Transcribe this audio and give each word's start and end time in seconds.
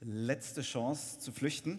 letzte 0.00 0.62
Chance 0.62 1.18
zu 1.18 1.30
flüchten. 1.30 1.78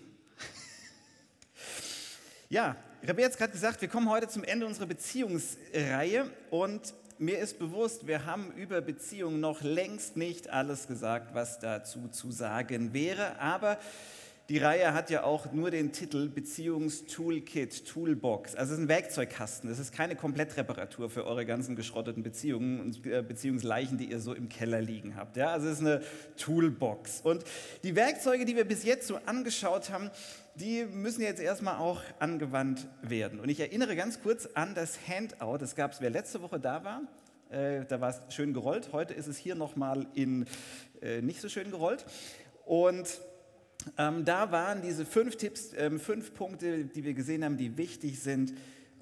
ja, 2.50 2.76
ich 3.02 3.10
habe 3.10 3.22
jetzt 3.22 3.38
gerade 3.38 3.52
gesagt, 3.52 3.82
wir 3.82 3.88
kommen 3.88 4.10
heute 4.10 4.28
zum 4.28 4.44
Ende 4.44 4.68
unserer 4.68 4.86
Beziehungsreihe 4.86 6.30
und 6.52 6.94
mir 7.18 7.40
ist 7.40 7.58
bewusst, 7.58 8.06
wir 8.06 8.26
haben 8.26 8.52
über 8.54 8.82
Beziehungen 8.82 9.40
noch 9.40 9.62
längst 9.62 10.18
nicht 10.18 10.50
alles 10.50 10.88
gesagt, 10.88 11.34
was 11.34 11.60
dazu 11.60 12.10
zu 12.10 12.32
sagen 12.32 12.94
wäre, 12.94 13.40
aber 13.40 13.80
die 14.52 14.58
Reihe 14.58 14.94
hat 14.94 15.10
ja 15.10 15.24
auch 15.24 15.54
nur 15.54 15.72
den 15.72 15.94
Titel 15.94 16.28
Beziehungstoolkit, 16.28 17.86
Toolbox. 17.88 18.54
Also 18.54 18.74
es 18.74 18.80
ist 18.80 18.84
ein 18.84 18.90
Werkzeugkasten. 18.90 19.70
Es 19.70 19.80
ist 19.80 19.94
keine 19.94 20.18
Komplettreparatur 20.18 21.10
für 21.10 21.26
eure 21.26 21.46
ganzen 21.46 21.78
geschrotteten 21.78 22.22
Beziehungen 22.22 22.82
und 22.82 23.06
äh, 23.06 23.24
Beziehungsleichen, 23.26 23.98
die 23.98 24.12
ihr 24.12 24.20
so 24.20 24.34
im 24.34 24.50
Keller 24.50 24.82
liegen 24.82 25.16
habt. 25.16 25.38
Ja, 25.38 25.52
also 25.52 25.70
es 25.70 25.76
ist 25.76 25.80
eine 25.80 26.02
Toolbox. 26.36 27.22
Und 27.22 27.46
die 27.84 27.96
Werkzeuge, 27.96 28.44
die 28.44 28.58
wir 28.58 28.66
bis 28.66 28.84
jetzt 28.84 29.08
so 29.08 29.20
angeschaut 29.26 29.90
haben, 29.90 30.12
die 30.56 30.84
müssen 30.84 31.22
jetzt 31.22 31.40
erstmal 31.40 31.78
auch 31.78 32.02
angewandt 32.20 32.90
werden. 33.02 33.40
Und 33.40 33.48
ich 33.48 33.62
erinnere 33.62 33.96
ganz 33.96 34.22
kurz 34.22 34.50
an 34.54 34.76
das 34.76 35.00
Handout. 35.08 35.60
Das 35.60 35.78
gab 35.78 35.94
es, 35.94 36.02
wer 36.02 36.10
letzte 36.10 36.42
Woche 36.42 36.60
da 36.60 36.84
war. 36.84 37.04
Äh, 37.52 37.86
da 37.86 38.02
war 38.02 38.10
es 38.10 38.36
schön 38.36 38.54
gerollt. 38.54 38.90
Heute 38.92 39.14
ist 39.14 39.28
es 39.28 39.38
hier 39.38 39.56
nochmal 39.56 40.08
in 40.14 40.46
äh, 41.02 41.22
nicht 41.22 41.40
so 41.40 41.48
schön 41.48 41.72
gerollt. 41.72 42.06
Und 42.66 43.22
ähm, 43.98 44.26
da 44.26 44.52
waren 44.52 44.82
diese 44.82 45.06
fünf 45.06 45.36
Tipps, 45.36 45.72
ähm, 45.76 46.00
fünf 46.00 46.34
Punkte, 46.34 46.86
die 46.86 47.04
wir 47.04 47.14
gesehen 47.14 47.44
haben, 47.44 47.58
die 47.58 47.78
wichtig 47.78 48.20
sind 48.20 48.54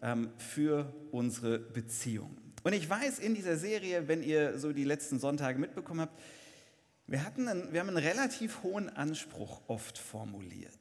ähm, 0.01 0.29
für 0.37 0.93
unsere 1.11 1.59
Beziehung. 1.59 2.37
Und 2.63 2.73
ich 2.73 2.89
weiß 2.89 3.19
in 3.19 3.35
dieser 3.35 3.57
Serie, 3.57 4.07
wenn 4.07 4.21
ihr 4.21 4.59
so 4.59 4.73
die 4.73 4.83
letzten 4.83 5.19
Sonntage 5.19 5.59
mitbekommen 5.59 6.01
habt, 6.01 6.19
wir, 7.07 7.23
hatten 7.23 7.47
einen, 7.47 7.73
wir 7.73 7.79
haben 7.79 7.89
einen 7.89 7.97
relativ 7.97 8.63
hohen 8.63 8.89
Anspruch 8.89 9.61
oft 9.67 9.97
formuliert. 9.97 10.79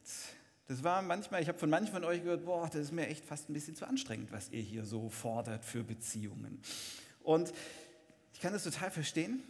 Das 0.67 0.83
war 0.83 1.01
manchmal, 1.01 1.41
ich 1.41 1.47
habe 1.47 1.57
von 1.57 1.69
manchen 1.69 1.93
von 1.93 2.03
euch 2.03 2.21
gehört, 2.21 2.45
boah, 2.45 2.69
das 2.71 2.81
ist 2.81 2.91
mir 2.91 3.07
echt 3.07 3.25
fast 3.25 3.49
ein 3.49 3.53
bisschen 3.53 3.75
zu 3.75 3.87
anstrengend, 3.87 4.31
was 4.31 4.49
ihr 4.51 4.61
hier 4.61 4.85
so 4.85 5.09
fordert 5.09 5.65
für 5.65 5.83
Beziehungen. 5.83 6.61
Und 7.23 7.51
ich 8.33 8.39
kann 8.39 8.53
das 8.53 8.63
total 8.63 8.91
verstehen. 8.91 9.43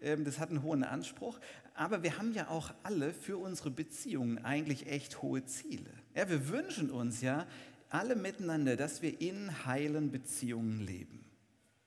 Ähm, 0.00 0.24
das 0.24 0.38
hat 0.38 0.50
einen 0.50 0.62
hohen 0.62 0.84
Anspruch, 0.84 1.38
aber 1.74 2.02
wir 2.02 2.18
haben 2.18 2.32
ja 2.32 2.48
auch 2.48 2.72
alle 2.82 3.12
für 3.12 3.38
unsere 3.38 3.70
Beziehungen 3.70 4.44
eigentlich 4.44 4.86
echt 4.86 5.22
hohe 5.22 5.44
Ziele. 5.44 5.90
Ja, 6.14 6.28
wir 6.28 6.48
wünschen 6.48 6.90
uns 6.90 7.20
ja 7.20 7.46
alle 7.88 8.16
miteinander, 8.16 8.76
dass 8.76 9.02
wir 9.02 9.20
in 9.20 9.64
heilen 9.66 10.10
Beziehungen 10.10 10.80
leben. 10.80 11.24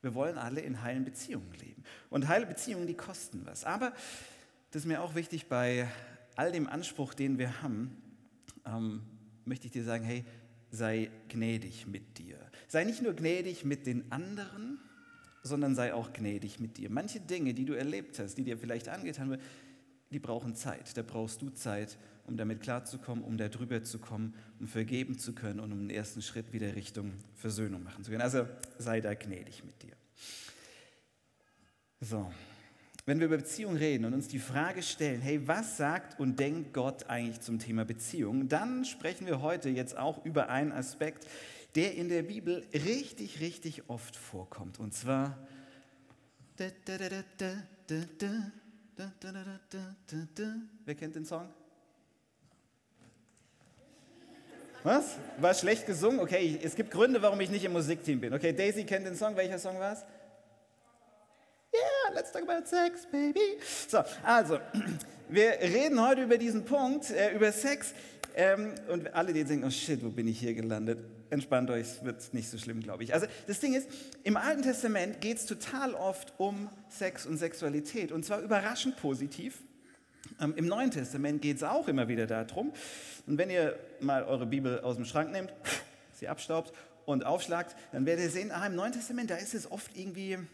Wir 0.02 0.14
wollen 0.16 0.38
alle 0.38 0.62
in 0.62 0.82
heilen 0.82 1.04
Beziehungen 1.04 1.52
leben. 1.60 1.84
Und 2.10 2.28
heile 2.28 2.46
Beziehungen, 2.46 2.88
die 2.88 2.94
kosten 2.94 3.42
was. 3.46 3.66
Aber 3.66 3.92
das 4.72 4.84
ist 4.84 4.88
mir 4.88 5.02
auch 5.02 5.16
wichtig 5.16 5.48
bei 5.48 5.88
all 6.36 6.52
dem 6.52 6.68
Anspruch, 6.68 7.14
den 7.14 7.38
wir 7.38 7.62
haben, 7.62 8.02
ähm, 8.66 9.02
möchte 9.46 9.66
ich 9.66 9.74
dir 9.74 9.84
sagen, 9.84 10.06
hey, 10.06 10.24
sei 10.72 11.10
gnädig 11.28 11.88
mit 11.88 12.18
dir. 12.18 12.38
Sei 12.68 12.84
nicht 12.84 13.02
nur 13.02 13.14
gnädig 13.14 13.66
mit 13.66 13.88
den 13.88 14.12
anderen, 14.12 14.80
sondern 15.44 15.76
sei 15.76 15.94
auch 15.94 16.14
gnädig 16.14 16.60
mit 16.60 16.78
dir. 16.78 16.90
Manche 16.90 17.20
Dinge, 17.20 17.54
die 17.54 17.66
du 17.66 17.74
erlebt 17.74 18.20
hast, 18.20 18.36
die 18.36 18.44
dir 18.44 18.58
vielleicht 18.58 18.90
angetan 18.90 19.30
wurden, 19.30 19.42
die 20.12 20.20
brauchen 20.20 20.56
Zeit. 20.56 20.98
Da 20.98 21.02
brauchst 21.02 21.42
du 21.42 21.50
Zeit, 21.50 21.98
um 22.26 22.38
damit 22.38 22.62
klarzukommen, 22.62 23.24
um 23.24 23.38
da 23.38 23.48
drüber 23.48 23.84
zu 23.84 24.00
kommen, 24.00 24.34
um 24.60 24.68
vergeben 24.68 25.18
zu 25.18 25.34
können 25.34 25.60
und 25.60 25.72
um 25.72 25.80
den 25.80 25.90
ersten 25.90 26.22
Schritt 26.22 26.52
wieder 26.54 26.76
Richtung 26.76 27.14
Versöhnung 27.36 27.84
machen 27.84 28.04
zu 28.04 28.12
können. 28.12 28.22
Also 28.22 28.48
sei 28.78 29.02
da 29.02 29.14
gnädig 29.14 29.64
mit 29.64 29.82
dir. 29.84 29.94
So, 32.02 32.32
wenn 33.06 33.20
wir 33.20 33.26
über 33.26 33.38
Beziehung 33.38 33.76
reden 33.76 34.06
und 34.06 34.14
uns 34.14 34.28
die 34.28 34.40
Frage 34.40 34.84
stellen, 34.84 35.22
hey, 35.22 35.48
was 35.48 35.78
sagt 35.78 36.20
und 36.20 36.40
denkt 36.40 36.74
Gott 36.74 37.10
eigentlich 37.10 37.42
zum 37.42 37.60
Thema 37.60 37.84
Beziehung, 37.84 38.48
dann 38.48 38.86
sprechen 38.86 39.26
wir 39.26 39.42
heute 39.42 39.70
jetzt 39.70 39.98
auch 39.98 40.24
über 40.26 40.50
einen 40.50 40.72
Aspekt, 40.72 41.26
der 41.76 41.96
in 41.96 42.10
der 42.10 42.24
Bibel 42.24 42.66
richtig, 42.74 43.40
richtig 43.40 43.84
oft 43.90 44.16
vorkommt. 44.16 44.80
Und 44.80 44.94
zwar. 44.94 45.38
Wer 46.58 46.72
kennt 50.96 51.16
den 51.16 51.26
Song? 51.26 51.50
Was? 54.84 55.18
War 55.38 55.54
schlecht 55.54 55.86
gesungen? 55.86 56.20
Okay, 56.20 56.60
es 56.64 56.76
gibt 56.76 56.92
Gründe, 56.92 57.22
warum 57.22 57.40
ich 57.42 57.50
nicht 57.50 57.66
im 57.66 57.74
Musikteam 57.74 58.22
bin. 58.22 58.34
Okay, 58.34 58.54
Daisy 58.54 58.86
kennt 58.86 59.06
den 59.06 59.16
Song. 59.16 59.36
Welcher 59.36 59.60
Song 59.60 59.78
war 59.80 59.94
es? 59.94 60.00
Yeah, 61.74 62.16
let's 62.16 62.32
talk 62.32 62.44
about 62.44 62.66
sex, 62.66 63.06
baby. 63.12 63.60
So, 63.88 64.04
also, 64.24 64.60
wir 65.28 65.52
reden 65.62 66.02
heute 66.02 66.24
über 66.24 66.38
diesen 66.38 66.66
Punkt, 66.66 67.12
äh, 67.12 67.36
über 67.36 67.52
Sex. 67.52 67.94
Ähm, 68.36 68.74
und 68.88 69.14
alle, 69.14 69.34
die 69.34 69.44
denken, 69.44 69.66
oh 69.66 69.70
shit, 69.70 70.04
wo 70.04 70.10
bin 70.10 70.28
ich 70.28 70.40
hier 70.40 70.54
gelandet? 70.54 71.00
Entspannt 71.30 71.70
euch, 71.70 71.82
es 71.82 72.04
wird 72.04 72.34
nicht 72.34 72.50
so 72.50 72.58
schlimm, 72.58 72.82
glaube 72.82 73.04
ich. 73.04 73.14
Also 73.14 73.28
das 73.46 73.60
Ding 73.60 73.76
ist, 73.76 73.88
im 74.24 74.36
Alten 74.36 74.64
Testament 74.64 75.22
geht 75.22 75.38
es 75.38 75.46
total 75.46 75.94
oft 75.94 76.34
um 76.38 76.70
Sex 76.90 77.26
und 77.26 77.38
Sexualität 77.38 78.12
und 78.12 78.26
zwar 78.26 78.42
überraschend 78.42 78.98
positiv. 78.98 79.60
Ähm, 80.40 80.54
Im 80.56 80.68
Neuen 80.68 80.92
Testament 80.92 81.42
geht 81.42 81.58
es 81.58 81.64
auch 81.64 81.88
immer 81.88 82.08
wieder 82.08 82.26
darum. 82.26 82.74
Und 83.28 83.38
wenn 83.38 83.50
ihr 83.50 83.78
mal 84.00 84.24
eure 84.24 84.46
Bibel 84.46 84.80
aus 84.82 84.96
dem 84.96 85.06
Schrank 85.06 85.32
nehmt, 85.32 85.54
sie 86.14 86.28
abstaubt 86.28 86.74
und 87.06 87.26
aufschlagt, 87.26 87.76
dann 87.92 88.06
werdet 88.06 88.26
ihr 88.26 88.32
sehen, 88.32 88.52
ah, 88.52 88.66
im 88.66 88.76
Neuen 88.76 88.92
Testament, 88.92 89.30
da 89.30 89.36
ist 89.36 89.54
es 89.54 89.70
oft 89.72 89.96
irgendwie 89.96 90.38
mh, 90.38 90.48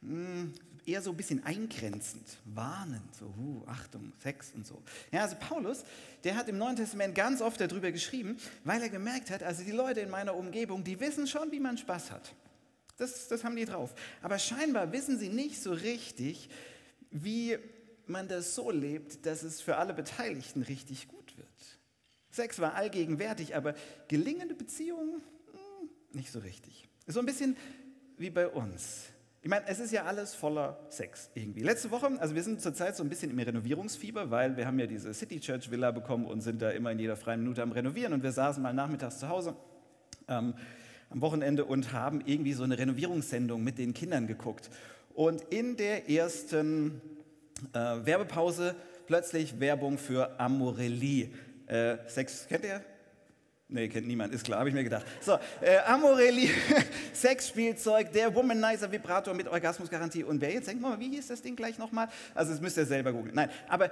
hm, 0.00 0.54
eher 0.86 1.02
so 1.02 1.10
ein 1.10 1.16
bisschen 1.16 1.44
eingrenzend, 1.44 2.26
warnend, 2.44 3.14
so, 3.14 3.26
uh, 3.26 3.62
Achtung, 3.66 4.12
Sex 4.22 4.52
und 4.54 4.66
so. 4.66 4.82
Ja, 5.10 5.22
also 5.22 5.36
Paulus, 5.36 5.84
der 6.24 6.36
hat 6.36 6.48
im 6.48 6.58
Neuen 6.58 6.76
Testament 6.76 7.14
ganz 7.14 7.40
oft 7.40 7.60
darüber 7.60 7.92
geschrieben, 7.92 8.36
weil 8.64 8.82
er 8.82 8.88
gemerkt 8.88 9.30
hat, 9.30 9.42
also 9.42 9.62
die 9.62 9.72
Leute 9.72 10.00
in 10.00 10.10
meiner 10.10 10.34
Umgebung, 10.34 10.84
die 10.84 10.98
wissen 11.00 11.26
schon, 11.26 11.50
wie 11.52 11.60
man 11.60 11.78
Spaß 11.78 12.10
hat. 12.10 12.34
Das, 12.96 13.28
das 13.28 13.44
haben 13.44 13.56
die 13.56 13.64
drauf. 13.64 13.94
Aber 14.22 14.38
scheinbar 14.38 14.92
wissen 14.92 15.18
sie 15.18 15.28
nicht 15.28 15.62
so 15.62 15.72
richtig, 15.72 16.48
wie 17.10 17.58
man 18.06 18.28
das 18.28 18.54
so 18.54 18.70
lebt, 18.70 19.26
dass 19.26 19.42
es 19.42 19.60
für 19.60 19.76
alle 19.76 19.94
Beteiligten 19.94 20.62
richtig 20.62 21.08
gut 21.08 21.36
wird. 21.36 21.48
Sex 22.30 22.58
war 22.58 22.74
allgegenwärtig, 22.74 23.54
aber 23.56 23.74
gelingende 24.08 24.54
Beziehungen 24.54 25.22
hm, 25.52 25.90
nicht 26.12 26.30
so 26.30 26.38
richtig. 26.38 26.88
So 27.06 27.20
ein 27.20 27.26
bisschen 27.26 27.56
wie 28.16 28.30
bei 28.30 28.48
uns. 28.48 29.06
Ich 29.44 29.48
meine, 29.48 29.66
es 29.66 29.80
ist 29.80 29.90
ja 29.90 30.04
alles 30.04 30.36
voller 30.36 30.78
Sex 30.88 31.28
irgendwie. 31.34 31.62
Letzte 31.64 31.90
Woche, 31.90 32.08
also 32.20 32.36
wir 32.36 32.44
sind 32.44 32.60
zurzeit 32.60 32.94
so 32.94 33.02
ein 33.02 33.08
bisschen 33.08 33.28
im 33.28 33.38
Renovierungsfieber, 33.40 34.30
weil 34.30 34.56
wir 34.56 34.68
haben 34.68 34.78
ja 34.78 34.86
diese 34.86 35.12
City 35.12 35.40
Church 35.40 35.68
Villa 35.68 35.90
bekommen 35.90 36.26
und 36.26 36.42
sind 36.42 36.62
da 36.62 36.70
immer 36.70 36.92
in 36.92 37.00
jeder 37.00 37.16
freien 37.16 37.40
Minute 37.40 37.60
am 37.60 37.72
Renovieren 37.72 38.12
und 38.12 38.22
wir 38.22 38.30
saßen 38.30 38.62
mal 38.62 38.72
nachmittags 38.72 39.18
zu 39.18 39.28
Hause 39.28 39.56
ähm, 40.28 40.54
am 41.10 41.20
Wochenende 41.20 41.64
und 41.64 41.92
haben 41.92 42.22
irgendwie 42.24 42.52
so 42.52 42.62
eine 42.62 42.78
Renovierungssendung 42.78 43.64
mit 43.64 43.78
den 43.78 43.94
Kindern 43.94 44.28
geguckt. 44.28 44.70
Und 45.12 45.42
in 45.50 45.76
der 45.76 46.08
ersten 46.08 47.00
äh, 47.72 47.78
Werbepause 47.78 48.76
plötzlich 49.08 49.58
Werbung 49.58 49.98
für 49.98 50.38
Amorelli. 50.38 51.34
Äh, 51.66 51.96
Sex, 52.06 52.46
kennt 52.46 52.64
ihr? 52.64 52.80
Nee, 53.72 53.88
kennt 53.88 54.06
niemand, 54.06 54.34
ist 54.34 54.44
klar, 54.44 54.58
habe 54.58 54.68
ich 54.68 54.74
mir 54.74 54.84
gedacht. 54.84 55.06
So, 55.22 55.38
äh, 55.62 55.78
Amorelli, 55.86 56.50
Sexspielzeug, 57.14 58.12
der 58.12 58.34
Womanizer 58.34 58.92
Vibrator 58.92 59.32
mit 59.32 59.48
Orgasmusgarantie. 59.48 60.24
Und 60.24 60.42
wer 60.42 60.52
jetzt 60.52 60.68
denkt, 60.68 60.82
mal, 60.82 61.00
wie 61.00 61.08
hieß 61.08 61.28
das 61.28 61.40
Ding 61.40 61.56
gleich 61.56 61.78
nochmal? 61.78 62.08
Also, 62.34 62.52
das 62.52 62.60
müsst 62.60 62.76
ihr 62.76 62.84
selber 62.84 63.12
googeln. 63.12 63.34
Nein, 63.34 63.48
aber 63.68 63.90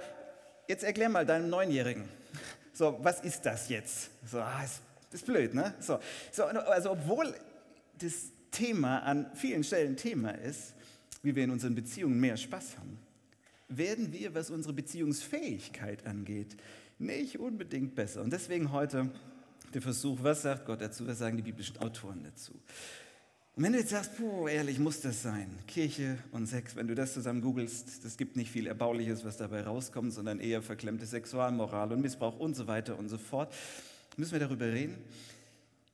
jetzt 0.67 0.83
erklär 0.83 1.09
mal 1.09 1.25
deinem 1.25 1.49
Neunjährigen. 1.49 2.03
So, 2.73 2.99
was 3.01 3.21
ist 3.21 3.43
das 3.43 3.69
jetzt? 3.69 4.11
So, 4.23 4.39
ah, 4.39 4.63
ist, 4.63 4.81
ist 5.11 5.25
blöd, 5.25 5.55
ne? 5.55 5.73
So, 5.79 5.99
so, 6.31 6.43
also, 6.43 6.91
obwohl 6.91 7.33
das 7.97 8.29
Thema 8.51 8.99
an 8.99 9.31
vielen 9.33 9.63
Stellen 9.63 9.97
Thema 9.97 10.29
ist, 10.29 10.75
wie 11.23 11.35
wir 11.35 11.43
in 11.43 11.49
unseren 11.49 11.73
Beziehungen 11.73 12.19
mehr 12.19 12.37
Spaß 12.37 12.77
haben, 12.77 12.99
werden 13.67 14.13
wir, 14.13 14.35
was 14.35 14.51
unsere 14.51 14.73
Beziehungsfähigkeit 14.73 16.05
angeht, 16.05 16.55
nicht 16.99 17.39
unbedingt 17.39 17.95
besser. 17.95 18.21
Und 18.21 18.31
deswegen 18.31 18.71
heute 18.71 19.09
der 19.73 19.81
Versuch, 19.81 20.19
was 20.21 20.43
sagt 20.43 20.65
Gott 20.65 20.81
dazu, 20.81 21.07
was 21.07 21.19
sagen 21.19 21.37
die 21.37 21.43
biblischen 21.43 21.77
Autoren 21.77 22.23
dazu. 22.23 22.53
Und 23.55 23.63
wenn 23.63 23.73
du 23.73 23.79
jetzt 23.79 23.89
sagst, 23.89 24.15
puh, 24.15 24.47
ehrlich, 24.47 24.79
muss 24.79 25.01
das 25.01 25.23
sein, 25.23 25.59
Kirche 25.67 26.17
und 26.31 26.47
Sex, 26.47 26.75
wenn 26.77 26.87
du 26.87 26.95
das 26.95 27.13
zusammen 27.13 27.41
googelst, 27.41 28.05
das 28.05 28.15
gibt 28.15 28.37
nicht 28.37 28.49
viel 28.49 28.65
Erbauliches, 28.65 29.25
was 29.25 29.35
dabei 29.35 29.63
rauskommt, 29.63 30.13
sondern 30.13 30.39
eher 30.39 30.61
verklemmte 30.61 31.05
Sexualmoral 31.05 31.91
und 31.91 32.01
Missbrauch 32.01 32.39
und 32.39 32.55
so 32.55 32.67
weiter 32.67 32.97
und 32.97 33.09
so 33.09 33.17
fort. 33.17 33.53
Müssen 34.15 34.31
wir 34.31 34.39
darüber 34.39 34.67
reden? 34.67 34.97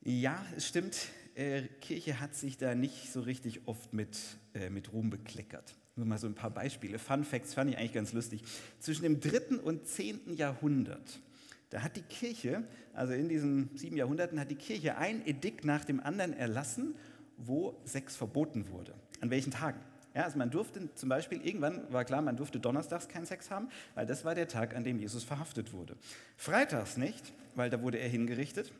Ja, 0.03 0.45
es 0.56 0.68
stimmt, 0.68 1.07
äh, 1.33 1.63
Kirche 1.81 2.19
hat 2.19 2.35
sich 2.35 2.57
da 2.57 2.75
nicht 2.75 3.12
so 3.12 3.21
richtig 3.21 3.62
oft 3.65 3.91
mit, 3.91 4.18
äh, 4.53 4.69
mit 4.69 4.94
Ruhm 4.94 5.09
bekleckert. 5.09 5.74
Nur 5.95 6.06
mal 6.06 6.19
so 6.19 6.27
ein 6.27 6.35
paar 6.35 6.51
Beispiele. 6.51 7.00
Fun 7.00 7.24
Facts 7.24 7.56
fand 7.56 7.71
ich 7.71 7.77
eigentlich 7.77 7.94
ganz 7.94 8.13
lustig. 8.13 8.44
Zwischen 8.79 9.01
dem 9.01 9.19
dritten 9.19 9.57
und 9.57 9.88
zehnten 9.88 10.35
Jahrhundert 10.35 11.19
da 11.69 11.83
hat 11.83 11.95
die 11.97 12.01
Kirche, 12.01 12.63
also 12.93 13.13
in 13.13 13.29
diesen 13.29 13.75
sieben 13.75 13.97
Jahrhunderten, 13.97 14.39
hat 14.39 14.49
die 14.51 14.55
Kirche 14.55 14.97
ein 14.97 15.25
Edikt 15.25 15.65
nach 15.65 15.83
dem 15.83 15.99
anderen 15.99 16.33
erlassen, 16.33 16.95
wo 17.37 17.79
Sex 17.83 18.15
verboten 18.15 18.69
wurde. 18.69 18.93
An 19.21 19.29
welchen 19.29 19.51
Tagen? 19.51 19.79
Ja, 20.15 20.23
also 20.23 20.37
man 20.37 20.49
durfte 20.49 20.93
zum 20.95 21.09
Beispiel, 21.09 21.45
irgendwann 21.45 21.91
war 21.93 22.03
klar, 22.03 22.21
man 22.21 22.37
durfte 22.37 22.59
donnerstags 22.59 23.07
keinen 23.07 23.25
Sex 23.25 23.51
haben, 23.51 23.69
weil 23.93 24.05
das 24.05 24.25
war 24.25 24.33
der 24.33 24.47
Tag, 24.47 24.75
an 24.75 24.83
dem 24.83 24.97
Jesus 24.97 25.23
verhaftet 25.23 25.73
wurde. 25.73 25.95
Freitags 26.37 26.97
nicht, 26.97 27.33
weil 27.53 27.69
da 27.69 27.81
wurde 27.81 27.99
er 27.99 28.09
hingerichtet. 28.09 28.71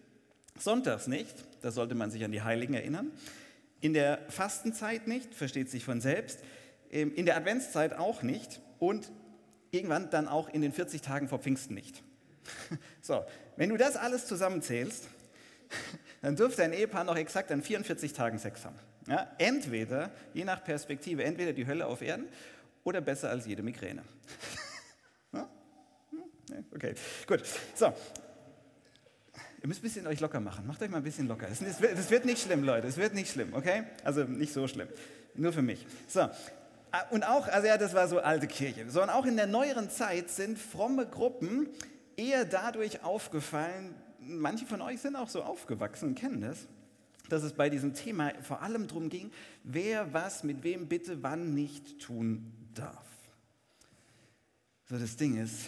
Sonntags 0.58 1.08
nicht, 1.08 1.46
da 1.62 1.72
sollte 1.72 1.94
man 1.94 2.10
sich 2.10 2.24
an 2.24 2.32
die 2.32 2.42
Heiligen 2.42 2.74
erinnern. 2.74 3.12
In 3.82 3.94
der 3.94 4.20
Fastenzeit 4.30 5.08
nicht, 5.08 5.36
versteht 5.36 5.70
sich 5.70 5.84
von 5.84 6.02
selbst. 6.02 6.40
Ähm, 6.90 7.14
in 7.14 7.26
der 7.26 7.38
Adventszeit 7.38 7.94
auch 7.94 8.24
nicht. 8.24 8.60
Und 8.80 9.12
irgendwann 9.70 10.10
dann 10.10 10.28
auch 10.28 10.50
in 10.50 10.62
den 10.62 10.72
40 10.72 11.02
Tagen 11.02 11.28
vor 11.28 11.40
Pfingsten 11.40 11.76
nicht. 11.76 12.04
So, 13.02 13.24
wenn 13.56 13.70
du 13.70 13.78
das 13.78 13.96
alles 13.96 14.28
zusammenzählst, 14.28 15.08
dann 16.22 16.36
dürfte 16.36 16.64
ein 16.64 16.74
Ehepaar 16.74 17.04
noch 17.04 17.16
exakt 17.16 17.52
an 17.52 17.62
44 17.62 18.12
Tagen 18.14 18.38
Sex 18.38 18.66
haben. 18.66 18.76
Ja, 19.08 19.32
entweder, 19.38 20.12
je 20.34 20.44
nach 20.44 20.64
Perspektive, 20.64 21.24
entweder 21.24 21.54
die 21.54 21.66
Hölle 21.66 21.86
auf 21.86 22.02
Erden 22.02 22.28
oder 22.84 23.00
besser 23.00 23.30
als 23.30 23.46
jede 23.46 23.64
Migräne. 23.64 24.04
Okay, 26.74 26.96
gut. 27.28 27.44
So, 27.76 27.94
Ihr 29.62 29.68
müsst 29.68 29.82
ein 29.82 29.84
bisschen 29.84 30.08
euch 30.08 30.20
locker 30.20 30.40
machen. 30.40 30.68
Macht 30.68 30.82
euch 30.82 30.90
mal 30.90 30.98
ein 30.98 31.04
bisschen 31.04 31.28
locker. 31.28 31.48
Das 31.50 32.10
wird 32.10 32.26
nicht 32.26 32.42
schlimm, 32.42 32.64
Leute. 32.64 32.88
Es 32.88 32.98
wird 32.98 33.14
nicht 33.14 33.32
schlimm, 33.32 33.54
okay? 33.54 33.84
Also 34.04 34.24
nicht 34.24 34.54
so 34.54 34.68
schlimm. 34.68 34.88
Nur 35.34 35.52
für 35.52 35.62
mich. 35.62 35.86
So. 36.08 36.22
Ah, 36.92 37.02
und 37.10 37.24
auch, 37.24 37.48
also 37.48 37.68
ja, 37.68 37.78
das 37.78 37.94
war 37.94 38.08
so 38.08 38.20
alte 38.20 38.48
Kirche. 38.48 38.90
So, 38.90 39.02
und 39.02 39.10
auch 39.10 39.26
in 39.26 39.36
der 39.36 39.48
neueren 39.48 39.90
Zeit 39.90 40.30
sind 40.30 40.58
fromme 40.58 41.06
Gruppen 41.06 41.68
eher 42.18 42.44
dadurch 42.44 43.04
aufgefallen, 43.04 43.96
manche 44.20 44.66
von 44.66 44.82
euch 44.82 45.00
sind 45.00 45.16
auch 45.16 45.30
so 45.30 45.44
aufgewachsen 45.44 46.16
kennen 46.16 46.42
das, 46.42 46.68
dass 47.30 47.44
es 47.44 47.54
bei 47.54 47.70
diesem 47.70 47.94
Thema 47.94 48.34
vor 48.42 48.62
allem 48.62 48.88
darum 48.88 49.10
ging, 49.10 49.32
wer 49.64 50.14
was 50.14 50.44
mit 50.44 50.64
wem 50.64 50.88
bitte 50.88 51.24
wann 51.24 51.54
nicht 51.54 52.00
tun 52.00 52.52
darf. 52.74 53.06
So, 54.90 54.98
das 54.98 55.18
Ding 55.18 55.42
ist, 55.42 55.68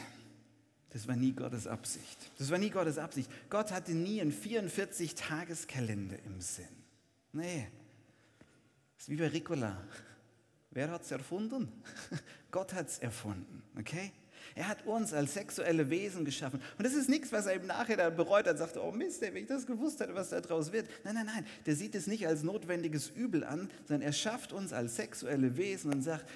das 0.91 1.07
war 1.07 1.15
nie 1.15 1.33
Gottes 1.33 1.67
Absicht. 1.67 2.31
Das 2.37 2.49
war 2.49 2.57
nie 2.57 2.69
Gottes 2.69 2.97
Absicht. 2.97 3.29
Gott 3.49 3.71
hatte 3.71 3.91
nie 3.91 4.21
einen 4.21 4.31
44-Tageskalender 4.31 6.17
im 6.25 6.41
Sinn. 6.41 6.65
Nee, 7.31 7.67
das 8.95 9.03
ist 9.03 9.09
wie 9.09 9.17
bei 9.17 9.27
Ricola. 9.27 9.83
Wer 10.71 10.89
hat 10.91 11.03
es 11.03 11.11
erfunden? 11.11 11.71
Gott 12.51 12.73
hat 12.73 12.87
es 12.87 12.99
erfunden, 12.99 13.63
okay? 13.77 14.11
Er 14.59 14.67
hat 14.67 14.85
uns 14.85 15.13
als 15.13 15.35
sexuelle 15.35 15.89
Wesen 15.89 16.25
geschaffen. 16.25 16.59
Und 16.77 16.85
das 16.85 16.93
ist 16.93 17.07
nichts, 17.07 17.31
was 17.31 17.45
er 17.45 17.53
im 17.53 17.65
Nachhinein 17.65 18.13
bereut 18.13 18.45
hat, 18.45 18.57
sagt, 18.57 18.75
oh 18.75 18.91
Mist, 18.91 19.21
wenn 19.21 19.33
ich 19.37 19.45
das 19.45 19.65
gewusst 19.65 20.01
hätte, 20.01 20.13
was 20.15 20.31
da 20.31 20.41
draus 20.41 20.73
wird. 20.73 20.85
Nein, 21.05 21.15
nein, 21.15 21.27
nein, 21.27 21.45
der 21.65 21.77
sieht 21.77 21.95
es 21.95 22.07
nicht 22.07 22.27
als 22.27 22.43
notwendiges 22.43 23.07
Übel 23.07 23.45
an, 23.45 23.69
sondern 23.87 24.05
er 24.05 24.11
schafft 24.11 24.51
uns 24.51 24.73
als 24.73 24.97
sexuelle 24.97 25.55
Wesen 25.55 25.93
und 25.93 26.01
sagt, 26.01 26.29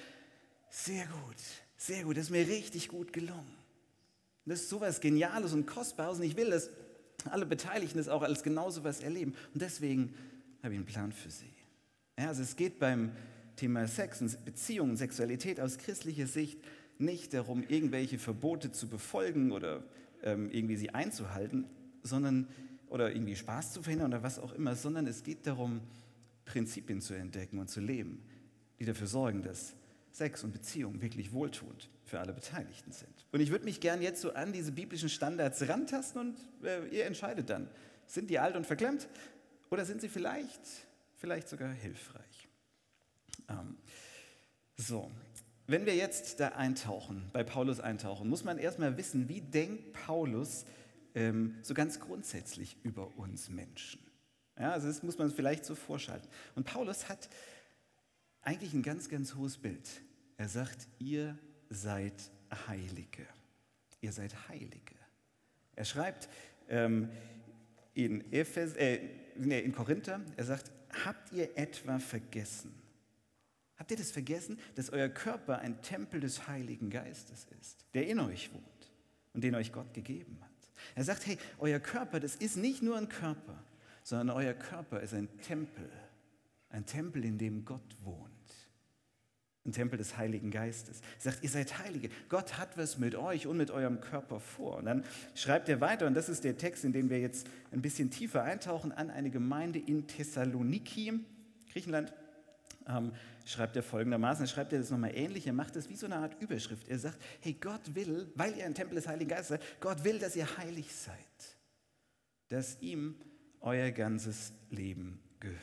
sehr 0.70 1.04
gut, 1.04 1.36
sehr 1.76 2.04
gut, 2.04 2.16
das 2.16 2.24
ist 2.24 2.30
mir 2.30 2.48
richtig 2.48 2.88
gut 2.88 3.12
gelungen. 3.12 3.58
Das 4.46 4.60
ist 4.60 4.70
sowas 4.70 5.02
Geniales 5.02 5.52
und 5.52 5.66
Kostbares 5.66 6.16
und 6.16 6.24
ich 6.24 6.38
will, 6.38 6.48
dass 6.48 6.70
alle 7.30 7.44
Beteiligten 7.44 7.98
das 7.98 8.08
auch 8.08 8.22
als 8.22 8.42
genauso 8.42 8.84
was 8.84 9.00
erleben. 9.00 9.34
Und 9.52 9.60
deswegen 9.60 10.14
habe 10.62 10.72
ich 10.72 10.78
einen 10.78 10.86
Plan 10.86 11.12
für 11.12 11.28
sie. 11.28 11.52
Ja, 12.18 12.28
also 12.28 12.42
es 12.42 12.56
geht 12.56 12.78
beim 12.78 13.12
Thema 13.56 13.86
Sex 13.86 14.22
und 14.22 14.42
Beziehungen, 14.46 14.96
Sexualität 14.96 15.60
aus 15.60 15.76
christlicher 15.76 16.26
Sicht 16.26 16.58
nicht 16.98 17.34
darum, 17.34 17.64
irgendwelche 17.66 18.18
Verbote 18.18 18.72
zu 18.72 18.88
befolgen 18.88 19.52
oder 19.52 19.84
ähm, 20.22 20.50
irgendwie 20.50 20.76
sie 20.76 20.90
einzuhalten, 20.90 21.66
sondern 22.02 22.48
oder 22.88 23.12
irgendwie 23.12 23.36
Spaß 23.36 23.72
zu 23.72 23.82
verhindern 23.82 24.12
oder 24.12 24.22
was 24.22 24.38
auch 24.38 24.52
immer, 24.52 24.76
sondern 24.76 25.06
es 25.06 25.22
geht 25.22 25.46
darum, 25.46 25.80
Prinzipien 26.44 27.00
zu 27.00 27.14
entdecken 27.14 27.58
und 27.58 27.68
zu 27.68 27.80
leben, 27.80 28.22
die 28.78 28.84
dafür 28.84 29.06
sorgen, 29.06 29.42
dass 29.42 29.74
Sex 30.10 30.44
und 30.44 30.52
Beziehung 30.52 31.00
wirklich 31.00 31.32
wohltuend 31.32 31.90
für 32.04 32.20
alle 32.20 32.32
Beteiligten 32.32 32.92
sind. 32.92 33.26
Und 33.32 33.40
ich 33.40 33.50
würde 33.50 33.64
mich 33.64 33.80
gern 33.80 34.00
jetzt 34.00 34.20
so 34.20 34.32
an 34.32 34.52
diese 34.52 34.70
biblischen 34.70 35.08
Standards 35.08 35.66
rantasten 35.68 36.20
und 36.20 36.36
äh, 36.64 36.86
ihr 36.88 37.06
entscheidet 37.06 37.50
dann, 37.50 37.68
sind 38.06 38.30
die 38.30 38.38
alt 38.38 38.54
und 38.54 38.66
verklemmt 38.66 39.08
oder 39.70 39.84
sind 39.84 40.00
sie 40.00 40.08
vielleicht, 40.08 40.60
vielleicht 41.16 41.48
sogar 41.48 41.72
hilfreich? 41.72 42.48
Ähm, 43.48 43.76
so, 44.76 45.10
wenn 45.66 45.86
wir 45.86 45.94
jetzt 45.94 46.40
da 46.40 46.48
eintauchen, 46.48 47.30
bei 47.32 47.42
Paulus 47.42 47.80
eintauchen, 47.80 48.28
muss 48.28 48.44
man 48.44 48.58
erstmal 48.58 48.96
wissen, 48.96 49.28
wie 49.28 49.40
denkt 49.40 49.92
Paulus 49.92 50.66
ähm, 51.14 51.56
so 51.62 51.72
ganz 51.74 52.00
grundsätzlich 52.00 52.76
über 52.82 53.16
uns 53.16 53.48
Menschen? 53.48 54.00
Ja, 54.58 54.72
also 54.72 54.86
das 54.86 55.02
muss 55.02 55.18
man 55.18 55.30
vielleicht 55.30 55.64
so 55.64 55.74
vorschalten. 55.74 56.28
Und 56.54 56.64
Paulus 56.64 57.08
hat 57.08 57.28
eigentlich 58.42 58.74
ein 58.74 58.82
ganz, 58.82 59.08
ganz 59.08 59.34
hohes 59.34 59.56
Bild. 59.56 59.88
Er 60.36 60.48
sagt, 60.48 60.86
ihr 60.98 61.38
seid 61.70 62.30
Heilige. 62.68 63.26
Ihr 64.00 64.12
seid 64.12 64.48
Heilige. 64.48 64.94
Er 65.74 65.84
schreibt 65.84 66.28
ähm, 66.68 67.08
in, 67.94 68.32
Ephes, 68.32 68.74
äh, 68.74 69.00
nee, 69.36 69.60
in 69.60 69.72
Korinther, 69.72 70.20
er 70.36 70.44
sagt, 70.44 70.70
habt 71.04 71.32
ihr 71.32 71.56
etwa 71.56 71.98
vergessen? 71.98 72.83
Habt 73.76 73.90
ihr 73.90 73.96
das 73.96 74.10
vergessen, 74.10 74.58
dass 74.76 74.90
euer 74.90 75.08
Körper 75.08 75.58
ein 75.58 75.82
Tempel 75.82 76.20
des 76.20 76.46
Heiligen 76.46 76.90
Geistes 76.90 77.46
ist, 77.60 77.84
der 77.94 78.06
in 78.06 78.20
euch 78.20 78.52
wohnt 78.52 78.92
und 79.32 79.42
den 79.42 79.54
euch 79.54 79.72
Gott 79.72 79.92
gegeben 79.94 80.38
hat? 80.40 80.50
Er 80.94 81.04
sagt, 81.04 81.26
hey, 81.26 81.38
euer 81.58 81.80
Körper, 81.80 82.20
das 82.20 82.36
ist 82.36 82.56
nicht 82.56 82.82
nur 82.82 82.96
ein 82.96 83.08
Körper, 83.08 83.62
sondern 84.02 84.30
euer 84.30 84.54
Körper 84.54 85.00
ist 85.00 85.14
ein 85.14 85.28
Tempel, 85.40 85.90
ein 86.70 86.86
Tempel, 86.86 87.24
in 87.24 87.38
dem 87.38 87.64
Gott 87.64 87.96
wohnt 88.02 88.34
ein 89.66 89.72
Tempel 89.72 89.96
des 89.96 90.16
Heiligen 90.18 90.50
Geistes. 90.50 91.00
Er 91.18 91.32
sagt, 91.32 91.42
ihr 91.42 91.48
seid 91.48 91.78
Heilige. 91.78 92.10
Gott 92.28 92.58
hat 92.58 92.76
was 92.76 92.98
mit 92.98 93.14
euch 93.14 93.46
und 93.46 93.56
mit 93.56 93.70
eurem 93.70 94.00
Körper 94.00 94.38
vor. 94.38 94.76
Und 94.76 94.84
dann 94.84 95.04
schreibt 95.34 95.70
er 95.70 95.80
weiter, 95.80 96.06
und 96.06 96.14
das 96.14 96.28
ist 96.28 96.44
der 96.44 96.58
Text, 96.58 96.84
in 96.84 96.92
den 96.92 97.08
wir 97.08 97.18
jetzt 97.18 97.48
ein 97.72 97.80
bisschen 97.80 98.10
tiefer 98.10 98.42
eintauchen, 98.42 98.92
an 98.92 99.10
eine 99.10 99.30
Gemeinde 99.30 99.78
in 99.78 100.06
Thessaloniki, 100.06 101.20
Griechenland. 101.72 102.12
Ähm, 102.86 103.12
schreibt 103.46 103.76
er 103.76 103.82
folgendermaßen, 103.82 104.44
er 104.44 104.48
schreibt 104.48 104.72
er 104.72 104.78
das 104.78 104.90
nochmal 104.90 105.14
ähnlich, 105.14 105.46
er 105.46 105.52
macht 105.52 105.74
das 105.76 105.88
wie 105.88 105.96
so 105.96 106.06
eine 106.06 106.16
Art 106.16 106.40
Überschrift. 106.42 106.88
Er 106.88 106.98
sagt, 106.98 107.18
hey, 107.40 107.54
Gott 107.54 107.94
will, 107.94 108.30
weil 108.34 108.56
ihr 108.56 108.66
ein 108.66 108.74
Tempel 108.74 108.96
des 108.96 109.08
Heiligen 109.08 109.30
Geistes 109.30 109.48
seid, 109.48 109.80
Gott 109.80 110.04
will, 110.04 110.18
dass 110.18 110.36
ihr 110.36 110.56
heilig 110.58 110.94
seid, 110.94 111.16
dass 112.48 112.80
ihm 112.80 113.14
euer 113.60 113.90
ganzes 113.90 114.52
Leben 114.70 115.18
gehört. 115.40 115.58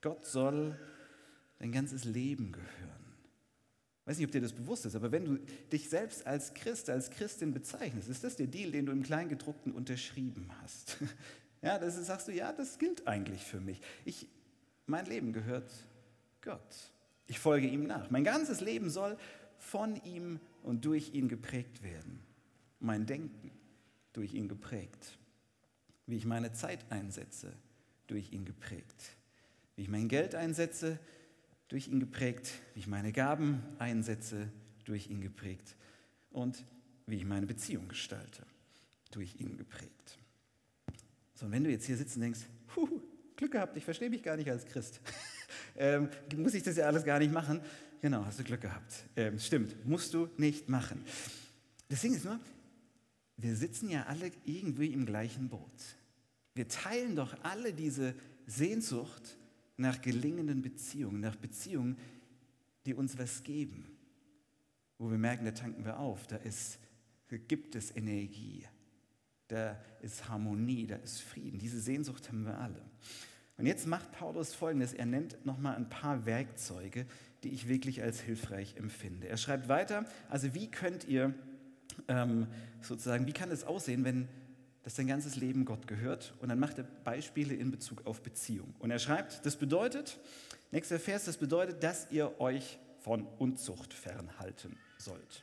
Gott 0.00 0.24
soll 0.24 0.78
dein 1.58 1.72
ganzes 1.72 2.04
Leben 2.04 2.52
gehören. 2.52 2.96
Ich 4.00 4.10
weiß 4.10 4.18
nicht, 4.18 4.26
ob 4.26 4.32
dir 4.32 4.40
das 4.40 4.52
bewusst 4.52 4.86
ist, 4.86 4.94
aber 4.94 5.10
wenn 5.10 5.24
du 5.24 5.38
dich 5.72 5.88
selbst 5.88 6.26
als 6.26 6.54
Christ, 6.54 6.90
als 6.90 7.10
Christin 7.10 7.52
bezeichnest, 7.52 8.08
ist 8.08 8.22
das 8.22 8.36
der 8.36 8.46
Deal, 8.46 8.70
den 8.70 8.86
du 8.86 8.92
im 8.92 9.02
Kleingedruckten 9.02 9.72
unterschrieben 9.72 10.50
hast. 10.62 10.98
Ja, 11.62 11.78
das 11.78 11.96
ist, 11.96 12.06
sagst 12.06 12.28
du, 12.28 12.32
ja, 12.32 12.52
das 12.52 12.78
gilt 12.78 13.08
eigentlich 13.08 13.42
für 13.42 13.58
mich. 13.58 13.80
Ich, 14.04 14.28
mein 14.86 15.06
Leben 15.06 15.32
gehört 15.32 15.70
Gott. 16.40 16.92
Ich 17.26 17.38
folge 17.38 17.66
ihm 17.66 17.86
nach. 17.86 18.10
Mein 18.10 18.24
ganzes 18.24 18.60
Leben 18.60 18.88
soll 18.88 19.16
von 19.58 19.96
ihm 20.04 20.40
und 20.62 20.84
durch 20.84 21.14
ihn 21.14 21.28
geprägt 21.28 21.82
werden. 21.82 22.20
Mein 22.78 23.06
Denken 23.06 23.50
durch 24.12 24.34
ihn 24.34 24.48
geprägt. 24.48 25.18
Wie 26.06 26.16
ich 26.16 26.24
meine 26.24 26.52
Zeit 26.52 26.90
einsetze, 26.90 27.52
durch 28.06 28.32
ihn 28.32 28.44
geprägt. 28.44 29.16
Wie 29.74 29.82
ich 29.82 29.88
mein 29.88 30.08
Geld 30.08 30.34
einsetze, 30.34 30.98
durch 31.68 31.88
ihn 31.88 31.98
geprägt, 31.98 32.52
wie 32.74 32.80
ich 32.80 32.86
meine 32.86 33.12
Gaben 33.12 33.62
einsetze, 33.78 34.48
durch 34.84 35.10
ihn 35.10 35.20
geprägt 35.20 35.74
und 36.30 36.64
wie 37.06 37.16
ich 37.16 37.24
meine 37.24 37.46
Beziehung 37.46 37.88
gestalte, 37.88 38.46
durch 39.10 39.40
ihn 39.40 39.56
geprägt. 39.56 40.18
So, 41.34 41.46
und 41.46 41.52
wenn 41.52 41.64
du 41.64 41.70
jetzt 41.70 41.86
hier 41.86 41.96
sitzt 41.96 42.16
und 42.16 42.22
denkst, 42.22 42.40
Huh, 42.76 43.00
Glück 43.36 43.52
gehabt, 43.52 43.76
ich 43.76 43.84
verstehe 43.84 44.10
mich 44.10 44.22
gar 44.22 44.36
nicht 44.36 44.50
als 44.50 44.64
Christ, 44.64 45.00
ähm, 45.76 46.08
muss 46.36 46.54
ich 46.54 46.62
das 46.62 46.76
ja 46.76 46.86
alles 46.86 47.04
gar 47.04 47.18
nicht 47.18 47.32
machen? 47.32 47.60
Genau, 48.00 48.24
hast 48.24 48.38
du 48.38 48.44
Glück 48.44 48.60
gehabt. 48.60 49.04
Ähm, 49.16 49.38
stimmt, 49.38 49.86
musst 49.86 50.14
du 50.14 50.28
nicht 50.36 50.68
machen. 50.68 51.04
Das 51.88 52.00
Ding 52.00 52.14
ist 52.14 52.24
nur, 52.24 52.40
wir 53.36 53.54
sitzen 53.54 53.90
ja 53.90 54.04
alle 54.04 54.30
irgendwie 54.44 54.92
im 54.92 55.06
gleichen 55.06 55.48
Boot. 55.48 55.96
Wir 56.54 56.68
teilen 56.68 57.16
doch 57.16 57.36
alle 57.42 57.72
diese 57.72 58.14
Sehnsucht 58.46 59.36
nach 59.76 60.00
gelingenden 60.00 60.62
Beziehungen, 60.62 61.20
nach 61.20 61.36
Beziehungen, 61.36 61.98
die 62.86 62.94
uns 62.94 63.18
was 63.18 63.42
geben, 63.42 63.84
wo 64.98 65.10
wir 65.10 65.18
merken, 65.18 65.44
da 65.44 65.50
tanken 65.50 65.84
wir 65.84 65.98
auf, 65.98 66.26
da, 66.26 66.36
ist, 66.36 66.78
gibt 67.28 67.74
es 67.74 67.94
Energie, 67.94 68.64
da 69.48 69.78
ist 70.02 70.28
Harmonie, 70.28 70.86
da 70.86 70.96
ist 70.96 71.22
Frieden. 71.22 71.58
Diese 71.58 71.80
Sehnsucht 71.80 72.28
haben 72.28 72.44
wir 72.44 72.58
alle. 72.58 72.80
Und 73.58 73.66
jetzt 73.66 73.86
macht 73.86 74.12
Paulus 74.12 74.54
Folgendes, 74.54 74.92
er 74.92 75.06
nennt 75.06 75.44
nochmal 75.46 75.76
ein 75.76 75.88
paar 75.88 76.26
Werkzeuge, 76.26 77.06
die 77.42 77.50
ich 77.50 77.68
wirklich 77.68 78.02
als 78.02 78.20
hilfreich 78.20 78.76
empfinde. 78.76 79.28
Er 79.28 79.36
schreibt 79.36 79.68
weiter, 79.68 80.04
also 80.28 80.54
wie 80.54 80.70
könnt 80.70 81.06
ihr 81.08 81.34
ähm, 82.08 82.48
sozusagen, 82.82 83.26
wie 83.26 83.32
kann 83.32 83.50
es 83.50 83.64
aussehen, 83.64 84.04
wenn 84.04 84.28
dass 84.86 84.94
dein 84.94 85.08
ganzes 85.08 85.34
Leben 85.34 85.64
Gott 85.64 85.88
gehört. 85.88 86.32
Und 86.38 86.48
dann 86.48 86.60
macht 86.60 86.78
er 86.78 86.84
Beispiele 86.84 87.52
in 87.56 87.72
Bezug 87.72 88.06
auf 88.06 88.22
Beziehung. 88.22 88.72
Und 88.78 88.92
er 88.92 89.00
schreibt, 89.00 89.44
das 89.44 89.56
bedeutet, 89.56 90.20
nächster 90.70 91.00
Vers, 91.00 91.24
das 91.24 91.38
bedeutet, 91.38 91.82
dass 91.82 92.08
ihr 92.12 92.40
euch 92.40 92.78
von 93.00 93.26
Unzucht 93.38 93.92
fernhalten 93.92 94.78
sollt. 94.96 95.42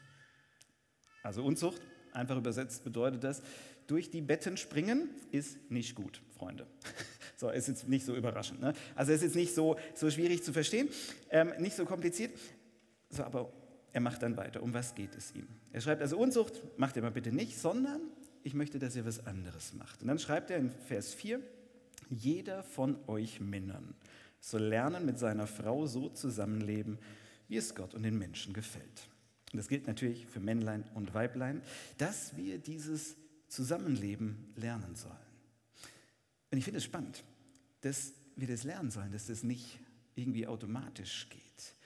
Also 1.24 1.44
Unzucht, 1.44 1.82
einfach 2.14 2.38
übersetzt, 2.38 2.86
bedeutet 2.86 3.26
das, 3.26 3.44
durch 3.88 4.10
die 4.10 4.22
Betten 4.22 4.58
springen 4.58 5.10
ist 5.32 5.58
nicht 5.70 5.96
gut, 5.96 6.22
Freunde. 6.38 6.68
So, 7.36 7.50
ist 7.50 7.68
jetzt 7.68 7.90
nicht 7.90 8.06
so 8.06 8.16
überraschend. 8.16 8.62
Ne? 8.62 8.74
Also 8.96 9.12
ist 9.12 9.22
jetzt 9.22 9.36
nicht 9.36 9.54
so, 9.54 9.76
so 9.96 10.10
schwierig 10.10 10.44
zu 10.44 10.54
verstehen, 10.54 10.88
ähm, 11.30 11.52
nicht 11.60 11.76
so 11.76 11.84
kompliziert. 11.84 12.32
So, 13.10 13.24
aber 13.24 13.52
er 13.92 14.00
macht 14.00 14.24
dann 14.24 14.38
weiter. 14.38 14.64
Um 14.64 14.74
was 14.74 14.96
geht 14.96 15.14
es 15.16 15.36
ihm? 15.36 15.48
Er 15.74 15.82
schreibt 15.82 16.02
also, 16.02 16.18
Unzucht 16.18 16.62
macht 16.78 16.96
ihr 16.96 17.02
mal 17.02 17.12
bitte 17.12 17.34
nicht, 17.34 17.58
sondern 17.58 18.00
ich 18.44 18.54
möchte, 18.54 18.80
dass 18.80 18.96
ihr 18.96 19.06
was 19.06 19.26
anderes 19.26 19.74
macht. 19.74 20.02
Und 20.02 20.08
dann 20.08 20.20
schreibt 20.20 20.52
er 20.52 20.58
in 20.58 20.72
Vers 20.88 21.14
4, 21.14 21.42
jeder 22.10 22.64
von 22.64 22.98
euch 23.08 23.42
Männern 23.42 23.94
soll 24.40 24.64
lernen, 24.64 25.06
mit 25.06 25.20
seiner 25.20 25.48
Frau 25.48 25.86
so 25.86 26.10
zusammenleben, 26.10 26.98
wie 27.48 27.58
es 27.58 27.76
Gott 27.76 27.94
und 27.94 28.04
den 28.04 28.18
Menschen 28.18 28.54
gefällt. 28.54 29.10
Und 29.52 29.58
das 29.58 29.68
gilt 29.68 29.88
natürlich 29.88 30.26
für 30.26 30.40
Männlein 30.40 30.84
und 30.94 31.14
Weiblein, 31.14 31.62
dass 31.98 32.36
wir 32.36 32.58
dieses 32.58 33.16
Zusammenleben 33.54 34.52
lernen 34.56 34.96
sollen. 34.96 35.14
Und 36.52 36.58
ich 36.58 36.64
finde 36.64 36.80
es 36.80 36.84
spannend, 36.84 37.24
dass 37.82 38.14
wir 38.36 38.48
das 38.48 38.64
lernen 38.64 38.90
sollen, 38.90 39.12
dass 39.12 39.28
das 39.28 39.44
nicht 39.44 39.80
irgendwie 40.16 40.48
automatisch 40.48 41.28
geht. 41.30 41.40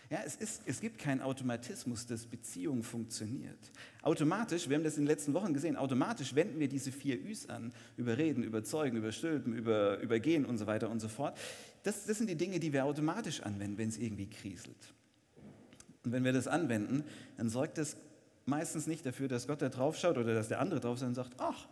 Ja, 0.09 0.19
es, 0.25 0.37
ist, 0.37 0.61
es 0.65 0.79
gibt 0.79 0.97
keinen 0.97 1.19
Automatismus, 1.19 2.05
dass 2.05 2.25
Beziehung 2.25 2.83
funktioniert. 2.83 3.59
Automatisch, 4.01 4.69
wir 4.69 4.77
haben 4.77 4.85
das 4.85 4.95
in 4.95 5.03
den 5.03 5.07
letzten 5.07 5.33
Wochen 5.33 5.53
gesehen, 5.53 5.75
automatisch 5.75 6.33
wenden 6.33 6.57
wir 6.61 6.69
diese 6.69 6.93
vier 6.93 7.21
Üs 7.21 7.49
an, 7.49 7.73
überreden, 7.97 8.43
überzeugen, 8.43 8.95
überstülpen, 8.95 9.53
über, 9.53 9.99
übergehen 9.99 10.45
und 10.45 10.57
so 10.57 10.67
weiter 10.67 10.89
und 10.89 11.01
so 11.01 11.09
fort. 11.09 11.37
Das, 11.83 12.05
das 12.05 12.17
sind 12.17 12.29
die 12.29 12.37
Dinge, 12.37 12.61
die 12.61 12.71
wir 12.71 12.85
automatisch 12.85 13.41
anwenden, 13.41 13.77
wenn 13.77 13.89
es 13.89 13.97
irgendwie 13.97 14.29
kriselt. 14.29 14.93
Und 16.05 16.13
wenn 16.13 16.23
wir 16.23 16.31
das 16.31 16.47
anwenden, 16.47 17.03
dann 17.35 17.49
sorgt 17.49 17.77
das 17.77 17.97
meistens 18.47 18.87
nicht 18.87 19.05
dafür, 19.05 19.27
dass 19.27 19.47
Gott 19.47 19.61
da 19.61 19.69
drauf 19.69 19.97
schaut 19.97 20.17
oder 20.17 20.33
dass 20.33 20.47
der 20.47 20.59
andere 20.59 20.79
drauf 20.79 20.99
schaut 20.99 21.09
und 21.09 21.15
sagt, 21.15 21.33
ach, 21.37 21.67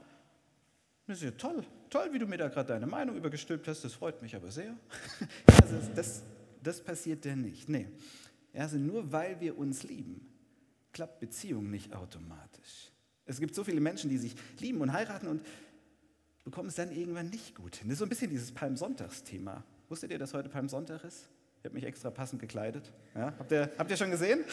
das 1.08 1.18
ist 1.18 1.24
ja 1.24 1.32
toll, 1.32 1.64
toll, 1.90 2.10
wie 2.12 2.20
du 2.20 2.26
mir 2.26 2.38
da 2.38 2.48
gerade 2.48 2.70
deine 2.70 2.88
Meinung 2.88 3.16
übergestülpt 3.16 3.68
hast, 3.68 3.84
das 3.84 3.94
freut 3.94 4.22
mich 4.22 4.36
aber 4.36 4.52
sehr. 4.52 4.76
also 5.62 5.76
das, 5.96 6.24
das 6.62 6.82
passiert 6.82 7.26
denn 7.26 7.42
nicht. 7.42 7.70
Nee. 7.70 7.88
Also 8.54 8.78
nur 8.78 9.12
weil 9.12 9.40
wir 9.40 9.58
uns 9.58 9.84
lieben, 9.84 10.28
klappt 10.92 11.20
Beziehung 11.20 11.70
nicht 11.70 11.94
automatisch. 11.94 12.92
Es 13.26 13.40
gibt 13.40 13.56
so 13.56 13.64
viele 13.64 13.82
Menschen, 13.82 14.10
die 14.10 14.18
sich 14.18 14.36
lieben 14.60 14.82
und 14.82 14.94
heiraten 14.94 15.28
und 15.28 15.46
bekommen 16.44 16.70
es 16.70 16.76
dann 16.76 16.92
irgendwann 16.92 17.30
nicht 17.30 17.56
gut 17.56 17.76
hin. 17.76 17.88
Das 17.88 17.96
ist 17.96 18.00
so 18.00 18.06
ein 18.06 18.10
bisschen 18.10 18.30
dieses 18.30 18.52
Palmsonntagsthema. 18.52 19.64
Wusstet 19.90 20.12
ihr, 20.12 20.20
dass 20.20 20.34
heute 20.34 20.50
Palmsonntag 20.50 21.04
ist? 21.04 21.28
Ich 21.60 21.66
habe 21.66 21.76
mich 21.76 21.84
extra 21.84 22.12
passend 22.12 22.40
gekleidet. 22.40 22.92
Ja, 23.16 23.34
habt, 23.38 23.52
ihr, 23.52 23.72
habt 23.78 23.90
ihr 23.90 23.98
schon 23.98 24.12
gesehen? 24.12 24.44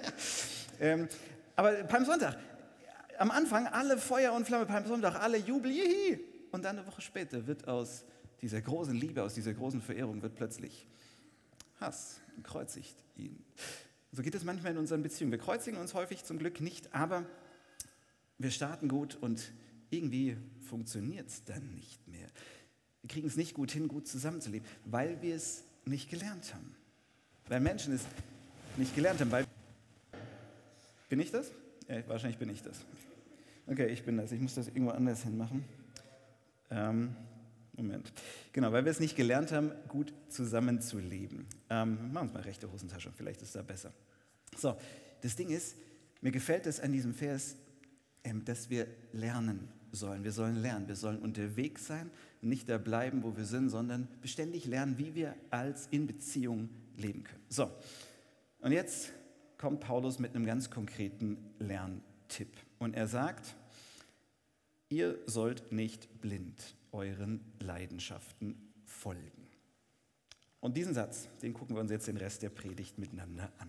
ähm, 0.80 1.08
aber 1.56 1.72
Palmsonntag, 1.84 2.38
am 3.18 3.30
Anfang 3.30 3.66
alle 3.66 3.98
Feuer 3.98 4.32
und 4.32 4.46
Flamme, 4.46 4.66
Palmsonntag, 4.66 5.16
alle 5.20 5.38
Jubel, 5.38 5.70
jihi. 5.70 6.20
Und 6.52 6.64
dann 6.64 6.78
eine 6.78 6.86
Woche 6.86 7.00
später 7.00 7.46
wird 7.46 7.68
aus 7.68 8.04
dieser 8.40 8.60
großen 8.60 8.94
Liebe, 8.94 9.22
aus 9.22 9.34
dieser 9.34 9.52
großen 9.52 9.82
Verehrung 9.82 10.22
wird 10.22 10.34
plötzlich 10.34 10.86
Hass 11.80 12.20
und 12.36 12.44
kreuzigt 12.44 12.96
ihn. 13.16 13.44
So 14.12 14.22
geht 14.22 14.34
es 14.34 14.42
manchmal 14.42 14.72
in 14.72 14.78
unseren 14.78 15.02
Beziehungen. 15.02 15.32
Wir 15.32 15.38
kreuzigen 15.38 15.78
uns 15.78 15.94
häufig 15.94 16.24
zum 16.24 16.38
Glück 16.38 16.60
nicht, 16.60 16.94
aber 16.94 17.24
wir 18.38 18.50
starten 18.50 18.88
gut 18.88 19.16
und 19.20 19.52
irgendwie 19.90 20.36
funktioniert 20.68 21.28
es 21.28 21.44
dann 21.44 21.74
nicht 21.74 22.08
mehr. 22.08 22.28
Wir 23.02 23.08
kriegen 23.08 23.28
es 23.28 23.36
nicht 23.36 23.54
gut 23.54 23.70
hin, 23.70 23.88
gut 23.88 24.08
zusammenzuleben, 24.08 24.66
weil 24.84 25.20
wir 25.22 25.36
es 25.36 25.64
nicht 25.84 26.10
gelernt 26.10 26.54
haben. 26.54 26.74
Weil 27.48 27.60
Menschen 27.60 27.94
es 27.94 28.02
nicht 28.76 28.94
gelernt 28.94 29.20
haben. 29.20 29.30
Weil 29.30 29.46
bin 31.10 31.20
ich 31.20 31.30
das? 31.30 31.52
Ja, 31.88 32.08
wahrscheinlich 32.08 32.38
bin 32.38 32.48
ich 32.48 32.62
das. 32.62 32.86
Okay, 33.66 33.88
ich 33.88 34.04
bin 34.04 34.16
das. 34.16 34.32
Ich 34.32 34.40
muss 34.40 34.54
das 34.54 34.68
irgendwo 34.68 34.92
anders 34.92 35.24
hinmachen. 35.24 35.64
Ähm, 36.70 37.14
Moment. 37.74 38.12
Genau, 38.52 38.72
weil 38.72 38.84
wir 38.84 38.92
es 38.92 39.00
nicht 39.00 39.16
gelernt 39.16 39.52
haben, 39.52 39.72
gut 39.88 40.12
zusammenzuleben. 40.28 41.46
Ähm, 41.68 42.12
machen 42.12 42.28
wir 42.28 42.34
mal 42.34 42.42
rechte 42.42 42.70
Hosentasche, 42.70 43.10
vielleicht 43.16 43.42
ist 43.42 43.56
da 43.56 43.62
besser. 43.62 43.92
So, 44.56 44.76
das 45.22 45.34
Ding 45.34 45.48
ist, 45.48 45.76
mir 46.20 46.30
gefällt 46.30 46.66
es 46.66 46.78
an 46.78 46.92
diesem 46.92 47.14
Vers, 47.14 47.56
ähm, 48.22 48.44
dass 48.44 48.70
wir 48.70 48.86
lernen 49.12 49.68
sollen. 49.92 50.24
Wir 50.24 50.32
sollen 50.32 50.56
lernen, 50.56 50.88
wir 50.88 50.96
sollen 50.96 51.18
unterwegs 51.18 51.86
sein, 51.86 52.10
nicht 52.42 52.68
da 52.68 52.78
bleiben, 52.78 53.22
wo 53.22 53.36
wir 53.36 53.44
sind, 53.44 53.70
sondern 53.70 54.08
beständig 54.20 54.66
lernen, 54.66 54.98
wie 54.98 55.14
wir 55.14 55.34
als 55.50 55.88
in 55.90 56.06
Beziehung 56.06 56.68
leben 56.96 57.24
können. 57.24 57.42
So, 57.48 57.70
und 58.60 58.72
jetzt 58.72 59.12
kommt 59.60 59.80
Paulus 59.80 60.18
mit 60.18 60.34
einem 60.34 60.46
ganz 60.46 60.70
konkreten 60.70 61.36
Lerntipp. 61.58 62.56
Und 62.78 62.94
er 62.96 63.06
sagt, 63.06 63.56
ihr 64.88 65.18
sollt 65.26 65.70
nicht 65.70 66.22
blind 66.22 66.76
euren 66.92 67.44
Leidenschaften 67.58 68.72
folgen. 68.86 69.46
Und 70.60 70.78
diesen 70.78 70.94
Satz, 70.94 71.28
den 71.42 71.52
gucken 71.52 71.76
wir 71.76 71.82
uns 71.82 71.90
jetzt 71.90 72.08
den 72.08 72.16
Rest 72.16 72.42
der 72.42 72.48
Predigt 72.48 72.96
miteinander 72.96 73.52
an. 73.58 73.68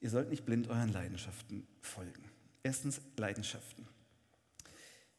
Ihr 0.00 0.10
sollt 0.10 0.30
nicht 0.30 0.44
blind 0.44 0.66
euren 0.66 0.92
Leidenschaften 0.92 1.64
folgen. 1.80 2.24
Erstens 2.64 3.00
Leidenschaften. 3.16 3.86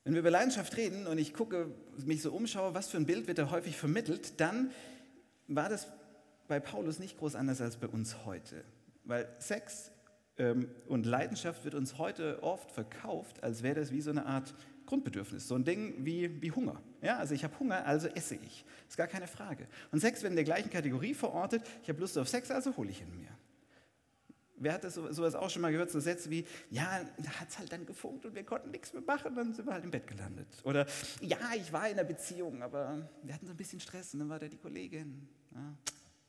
Wenn 0.03 0.11
wir 0.11 0.19
über 0.19 0.31
Leidenschaft 0.31 0.75
reden 0.75 1.07
und 1.07 1.19
ich 1.19 1.33
gucke, 1.33 1.73
mich 2.05 2.21
so 2.21 2.33
umschaue, 2.33 2.73
was 2.73 2.89
für 2.89 2.97
ein 2.97 3.05
Bild 3.05 3.27
wird 3.27 3.37
da 3.37 3.49
häufig 3.49 3.77
vermittelt, 3.77 4.41
dann 4.41 4.71
war 5.47 5.69
das 5.69 5.87
bei 6.47 6.59
Paulus 6.59 6.99
nicht 6.99 7.17
groß 7.17 7.35
anders 7.35 7.61
als 7.61 7.77
bei 7.77 7.87
uns 7.87 8.25
heute. 8.25 8.63
Weil 9.05 9.27
Sex 9.39 9.91
ähm, 10.37 10.69
und 10.87 11.05
Leidenschaft 11.05 11.63
wird 11.65 11.75
uns 11.75 11.97
heute 11.97 12.41
oft 12.41 12.71
verkauft, 12.71 13.43
als 13.43 13.63
wäre 13.63 13.75
das 13.75 13.91
wie 13.91 14.01
so 14.01 14.09
eine 14.09 14.25
Art 14.25 14.53
Grundbedürfnis, 14.85 15.47
so 15.47 15.55
ein 15.55 15.63
Ding 15.63 16.05
wie, 16.05 16.41
wie 16.41 16.51
Hunger. 16.51 16.81
Ja, 17.01 17.17
also 17.17 17.33
ich 17.33 17.43
habe 17.43 17.57
Hunger, 17.59 17.85
also 17.85 18.07
esse 18.09 18.35
ich. 18.35 18.65
Ist 18.87 18.97
gar 18.97 19.07
keine 19.07 19.27
Frage. 19.27 19.67
Und 19.91 19.99
Sex 19.99 20.21
wird 20.21 20.31
in 20.31 20.35
der 20.35 20.45
gleichen 20.45 20.69
Kategorie 20.69 21.13
verortet. 21.13 21.63
Ich 21.81 21.89
habe 21.89 21.99
Lust 21.99 22.17
auf 22.17 22.27
Sex, 22.27 22.51
also 22.51 22.75
hole 22.75 22.89
ich 22.89 23.01
ihn 23.01 23.15
mir. 23.15 23.29
Wer 24.55 24.73
hat 24.73 24.83
das 24.83 24.93
sowas 24.93 25.35
auch 25.35 25.49
schon 25.49 25.61
mal 25.61 25.71
gehört? 25.71 25.89
So 25.89 25.99
Sätze 25.99 26.29
wie, 26.29 26.45
ja, 26.69 27.01
da 27.17 27.31
hat 27.39 27.49
es 27.49 27.59
halt 27.59 27.71
dann 27.71 27.85
gefunkt 27.85 28.25
und 28.25 28.35
wir 28.35 28.43
konnten 28.43 28.71
nichts 28.71 28.93
mehr 28.93 29.01
machen, 29.01 29.35
dann 29.35 29.53
sind 29.53 29.65
wir 29.65 29.73
halt 29.73 29.83
im 29.83 29.91
Bett 29.91 30.07
gelandet. 30.07 30.47
Oder, 30.63 30.85
ja, 31.21 31.37
ich 31.57 31.73
war 31.73 31.87
in 31.87 31.93
einer 31.93 32.03
Beziehung, 32.03 32.61
aber 32.61 33.09
wir 33.23 33.33
hatten 33.33 33.45
so 33.45 33.53
ein 33.53 33.57
bisschen 33.57 33.79
Stress 33.79 34.13
und 34.13 34.19
dann 34.19 34.29
war 34.29 34.39
da 34.39 34.47
die 34.47 34.57
Kollegin. 34.57 35.27
Ja, 35.53 35.75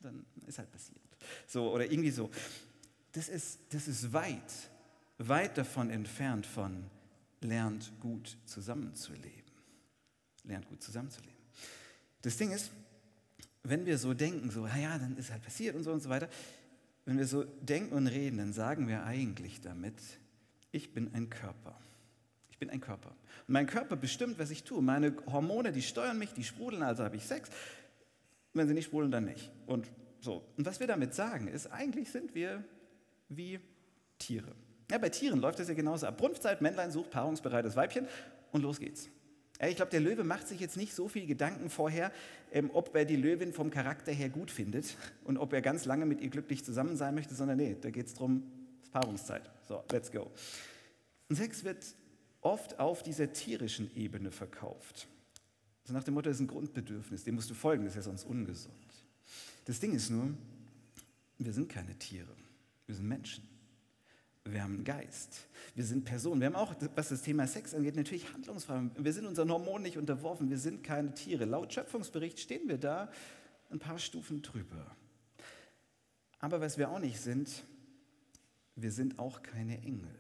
dann 0.05 0.25
ist 0.47 0.59
halt 0.59 0.71
passiert. 0.71 1.01
So, 1.47 1.73
oder 1.73 1.91
irgendwie 1.91 2.11
so. 2.11 2.31
Das 3.13 3.29
ist, 3.29 3.61
das 3.71 3.89
ist 3.89 4.13
weit, 4.13 4.71
weit 5.19 5.57
davon 5.59 5.91
entfernt 5.91 6.47
von 6.47 6.91
lernt 7.41 7.93
gut 8.01 8.37
zusammenzuleben. 8.47 9.53
Lernt 10.45 10.69
gut 10.69 10.83
zusammenzuleben. 10.83 11.35
Das 12.23 12.37
Ding 12.37 12.53
ist, 12.53 12.71
wenn 13.63 13.87
wir 13.87 13.99
so 13.99 14.15
denken, 14.15 14.51
so, 14.51 14.67
ja, 14.67 14.99
dann 14.99 15.17
ist 15.17 15.31
halt 15.31 15.43
passiert 15.43 15.75
und 15.75 15.85
so 15.85 15.93
und 15.93 16.01
so 16.01 16.09
weiter, 16.09 16.29
wenn 17.07 17.19
wir 17.19 17.27
so 17.27 17.45
denken 17.45 17.95
und 17.95 18.07
reden, 18.07 18.39
dann 18.39 18.53
sagen 18.53 18.89
wir 18.89 19.05
eigentlich 19.05 19.61
damit, 19.61 19.95
ich 20.73 20.93
bin 20.93 21.15
ein 21.15 21.31
Körper. 21.31 21.79
Ich 22.51 22.59
bin 22.59 22.71
ein 22.71 22.81
Körper. 22.81 23.11
Und 23.47 23.53
mein 23.53 23.67
Körper 23.67 23.97
bestimmt, 23.97 24.39
was 24.39 24.51
ich 24.51 24.65
tue. 24.65 24.81
Meine 24.81 25.15
Hormone, 25.27 25.73
die 25.73 25.83
steuern 25.83 26.19
mich, 26.19 26.33
die 26.33 26.45
sprudeln, 26.45 26.83
also 26.83 27.05
habe 27.05 27.17
ich 27.17 27.25
Sex. 27.25 27.51
Wenn 28.55 28.69
sie 28.69 28.75
nicht 28.75 28.87
sprudeln, 28.87 29.11
dann 29.11 29.25
nicht. 29.25 29.51
Und 29.67 29.91
so. 30.21 30.43
Und 30.57 30.65
was 30.65 30.81
wir 30.81 30.87
damit 30.87 31.15
sagen, 31.15 31.49
ist, 31.49 31.67
eigentlich 31.67 32.11
sind 32.11 32.35
wir 32.35 32.65
wie 33.29 33.61
Tiere. 34.19 34.55
Ja, 34.91 34.99
bei 34.99 35.09
Tieren 35.09 35.41
läuft 35.41 35.59
das 35.59 35.69
ja 35.69 35.75
genauso 35.75 36.07
ab. 36.07 36.17
Brunftzeit, 36.19 36.63
Männlein 36.63 36.91
sucht 36.91 37.11
paarungsbereites 37.11 37.77
Weibchen 37.77 38.07
und 38.53 38.63
los 38.63 38.79
geht's. 38.79 39.11
Ich 39.61 39.77
glaube, 39.77 39.91
der 39.91 40.01
Löwe 40.01 40.25
macht 40.25 40.49
sich 40.49 40.61
jetzt 40.61 40.77
nicht 40.77 40.95
so 40.95 41.09
viel 41.09 41.27
Gedanken 41.27 41.71
vorher, 41.71 42.13
ähm, 42.53 42.71
ob 42.73 42.95
er 42.95 43.05
die 43.05 43.17
Löwin 43.17 43.53
vom 43.53 43.71
Charakter 43.71 44.13
her 44.13 44.29
gut 44.29 44.51
findet 44.51 44.97
und 45.25 45.37
ob 45.39 45.53
er 45.53 45.63
ganz 45.63 45.85
lange 45.85 46.07
mit 46.07 46.21
ihr 46.21 46.29
glücklich 46.29 46.65
zusammen 46.65 46.97
sein 46.97 47.15
möchte, 47.15 47.35
sondern 47.35 47.59
nee, 47.59 47.77
da 47.81 47.91
geht 47.91 48.07
es 48.07 48.15
darum, 48.15 48.43
es 48.83 48.91
Paarungszeit. 48.91 49.51
So, 49.67 49.83
let's 49.91 50.11
go. 50.11 50.31
Sex 51.31 51.65
wird 51.65 51.85
oft 52.41 52.79
auf 52.79 53.03
dieser 53.03 53.33
tierischen 53.33 53.91
Ebene 53.97 54.31
verkauft. 54.31 55.09
So 55.85 55.93
nach 55.93 56.05
dem 56.05 56.15
Motto, 56.15 56.29
das 56.29 56.39
ist 56.39 56.43
ein 56.43 56.47
Grundbedürfnis, 56.47 57.25
dem 57.25 57.35
musst 57.35 57.51
du 57.51 57.55
folgen, 57.55 57.85
das 57.85 57.93
ist 57.93 57.97
ja 57.97 58.03
sonst 58.03 58.25
ungesund. 58.25 58.75
Das 59.65 59.81
Ding 59.81 59.93
ist 59.93 60.11
nur, 60.11 60.35
wir 61.39 61.53
sind 61.53 61.69
keine 61.69 61.99
Tiere, 61.99 62.35
wir 62.87 62.95
sind 62.95 63.07
Menschen 63.07 63.55
wir 64.45 64.63
haben 64.63 64.75
einen 64.75 64.85
Geist. 64.85 65.47
Wir 65.75 65.85
sind 65.85 66.05
Personen. 66.05 66.41
Wir 66.41 66.49
haben 66.49 66.55
auch, 66.55 66.75
was 66.95 67.09
das 67.09 67.23
Thema 67.23 67.47
Sex 67.47 67.75
angeht, 67.75 67.97
natürlich 67.97 68.31
handlungsfrei. 68.33 68.91
Wir 68.99 69.13
sind 69.13 69.27
unseren 69.27 69.51
Hormonen 69.51 69.83
nicht 69.83 69.97
unterworfen. 69.97 70.51
Wir 70.51 70.59
sind 70.59 70.83
keine 70.85 71.15
Tiere. 71.15 71.47
Laut 71.47 71.73
Schöpfungsbericht 71.73 72.39
stehen 72.39 72.69
wir 72.69 72.79
da 72.79 73.11
ein 73.71 73.79
paar 73.79 73.99
Stufen 73.99 74.43
drüber. 74.43 74.95
Aber 76.41 76.61
was 76.61 76.77
wir 76.77 76.91
auch 76.91 76.99
nicht 76.99 77.21
sind, 77.21 77.65
wir 78.77 78.93
sind 78.93 79.19
auch 79.19 79.43
keine 79.43 79.79
Engel. 79.79 80.15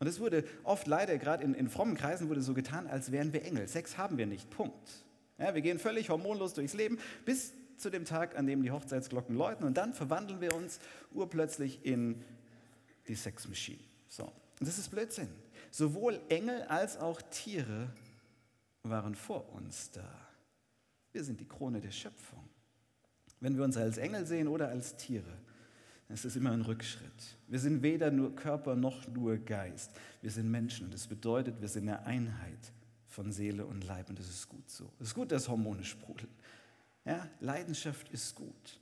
Und 0.00 0.06
es 0.08 0.18
wurde 0.18 0.44
oft 0.64 0.86
leider, 0.88 1.16
gerade 1.18 1.44
in, 1.44 1.54
in 1.54 1.68
frommen 1.68 1.94
Kreisen, 1.94 2.28
wurde 2.28 2.42
so 2.42 2.54
getan, 2.54 2.88
als 2.88 3.12
wären 3.12 3.32
wir 3.32 3.44
Engel. 3.44 3.68
Sex 3.68 3.96
haben 3.96 4.18
wir 4.18 4.26
nicht, 4.26 4.50
Punkt. 4.50 5.04
Ja, 5.38 5.54
wir 5.54 5.62
gehen 5.62 5.78
völlig 5.78 6.10
hormonlos 6.10 6.54
durchs 6.54 6.74
Leben 6.74 6.98
bis 7.24 7.54
zu 7.76 7.90
dem 7.90 8.04
Tag, 8.04 8.36
an 8.36 8.46
dem 8.46 8.62
die 8.62 8.70
Hochzeitsglocken 8.70 9.36
läuten 9.36 9.64
und 9.64 9.76
dann 9.76 9.94
verwandeln 9.94 10.40
wir 10.40 10.54
uns 10.54 10.80
urplötzlich 11.12 11.84
in 11.84 12.22
die 13.06 13.14
Sexmaschine. 13.14 13.82
So. 14.08 14.30
Das 14.60 14.78
ist 14.78 14.90
Blödsinn. 14.90 15.28
Sowohl 15.70 16.20
Engel 16.28 16.62
als 16.62 16.96
auch 16.96 17.22
Tiere 17.30 17.90
waren 18.82 19.14
vor 19.14 19.52
uns 19.52 19.90
da. 19.92 20.08
Wir 21.12 21.22
sind 21.22 21.40
die 21.40 21.46
Krone 21.46 21.80
der 21.80 21.90
Schöpfung. 21.90 22.48
Wenn 23.40 23.56
wir 23.56 23.64
uns 23.64 23.76
als 23.76 23.98
Engel 23.98 24.26
sehen 24.26 24.48
oder 24.48 24.68
als 24.68 24.96
Tiere, 24.96 25.38
es 26.08 26.24
ist 26.24 26.36
immer 26.36 26.50
ein 26.52 26.62
Rückschritt. 26.62 27.36
Wir 27.46 27.58
sind 27.58 27.82
weder 27.82 28.10
nur 28.10 28.34
Körper 28.34 28.74
noch 28.74 29.06
nur 29.08 29.36
Geist. 29.36 29.92
Wir 30.22 30.30
sind 30.30 30.50
Menschen 30.50 30.86
und 30.86 30.94
das 30.94 31.06
bedeutet, 31.06 31.60
wir 31.60 31.68
sind 31.68 31.88
eine 31.88 32.04
Einheit 32.04 32.72
von 33.18 33.32
Seele 33.32 33.66
und 33.66 33.84
Leib 33.84 34.08
und 34.10 34.16
das 34.20 34.28
ist 34.28 34.48
gut 34.48 34.70
so. 34.70 34.92
Es 35.00 35.08
ist 35.08 35.14
gut, 35.14 35.32
dass 35.32 35.48
Hormone 35.48 35.82
sprudeln. 35.82 36.30
Ja, 37.04 37.28
Leidenschaft 37.40 38.08
ist 38.10 38.36
gut. 38.36 38.80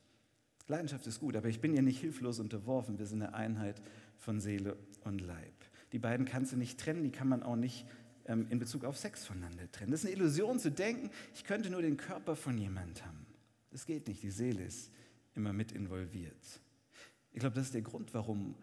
Leidenschaft 0.68 1.06
ist 1.06 1.20
gut, 1.20 1.36
aber 1.36 1.48
ich 1.48 1.62
bin 1.62 1.72
ihr 1.72 1.80
nicht 1.80 2.00
hilflos 2.00 2.38
unterworfen. 2.38 2.98
Wir 2.98 3.06
sind 3.06 3.22
eine 3.22 3.32
Einheit 3.32 3.80
von 4.18 4.38
Seele 4.38 4.76
und 5.04 5.22
Leib. 5.22 5.54
Die 5.92 5.98
beiden 5.98 6.26
kannst 6.26 6.52
du 6.52 6.58
nicht 6.58 6.78
trennen, 6.78 7.02
die 7.02 7.12
kann 7.12 7.28
man 7.28 7.42
auch 7.42 7.56
nicht 7.56 7.86
ähm, 8.26 8.46
in 8.50 8.58
Bezug 8.58 8.84
auf 8.84 8.98
Sex 8.98 9.24
voneinander 9.24 9.72
trennen. 9.72 9.90
Das 9.90 10.00
ist 10.00 10.06
eine 10.06 10.16
Illusion 10.16 10.58
zu 10.58 10.70
denken, 10.70 11.08
ich 11.34 11.44
könnte 11.44 11.70
nur 11.70 11.80
den 11.80 11.96
Körper 11.96 12.36
von 12.36 12.58
jemand 12.58 13.06
haben. 13.06 13.24
Das 13.70 13.86
geht 13.86 14.06
nicht, 14.06 14.22
die 14.22 14.30
Seele 14.30 14.64
ist 14.64 14.90
immer 15.34 15.54
mit 15.54 15.72
involviert. 15.72 16.60
Ich 17.32 17.40
glaube, 17.40 17.54
das 17.54 17.68
ist 17.68 17.74
der 17.74 17.80
Grund, 17.80 18.12
warum 18.12 18.54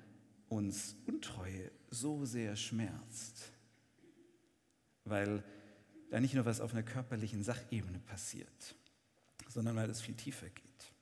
uns 0.49 0.95
Untreue 1.07 1.71
so 1.89 2.25
sehr 2.25 2.55
schmerzt. 2.55 3.51
Weil 5.05 5.43
da 6.13 6.19
nicht 6.19 6.35
nur 6.35 6.45
was 6.45 6.61
auf 6.61 6.73
einer 6.73 6.83
körperlichen 6.83 7.41
Sachebene 7.41 7.97
passiert, 7.97 8.75
sondern 9.47 9.75
weil 9.75 9.89
es 9.89 9.99
viel 9.99 10.13
tiefer 10.13 10.45
geht. 10.47 10.93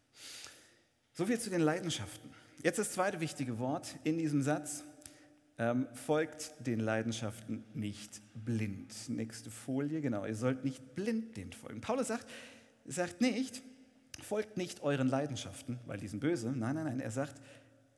So 1.12 1.26
viel 1.26 1.38
zu 1.38 1.50
den 1.50 1.60
Leidenschaften. 1.60 2.30
Jetzt 2.64 2.80
das 2.80 2.94
zweite 2.94 3.20
wichtige 3.20 3.60
Wort 3.60 3.98
in 4.06 4.18
diesem 4.18 4.42
Satz. 4.42 4.86
Ähm, 5.58 5.90
folgt 5.94 6.54
den 6.66 6.80
Leidenschaften 6.80 7.66
nicht 7.74 8.22
blind. 8.34 9.10
Nächste 9.10 9.52
Folie, 9.52 10.00
genau. 10.00 10.26
Ihr 10.26 10.34
sollt 10.34 10.64
nicht 10.64 10.96
blind 10.96 11.36
den 11.36 11.52
folgen. 11.52 11.82
Paulus 11.82 12.08
sagt, 12.08 12.26
sagt 12.86 13.20
nicht, 13.20 13.62
folgt 14.24 14.56
nicht 14.56 14.82
euren 14.82 15.10
Leidenschaften, 15.10 15.78
weil 15.88 15.98
die 15.98 16.08
sind 16.08 16.22
böse. 16.22 16.54
Nein, 16.54 16.76
nein, 16.76 16.86
nein. 16.86 17.00
Er 17.02 17.12
sagt, 17.12 17.36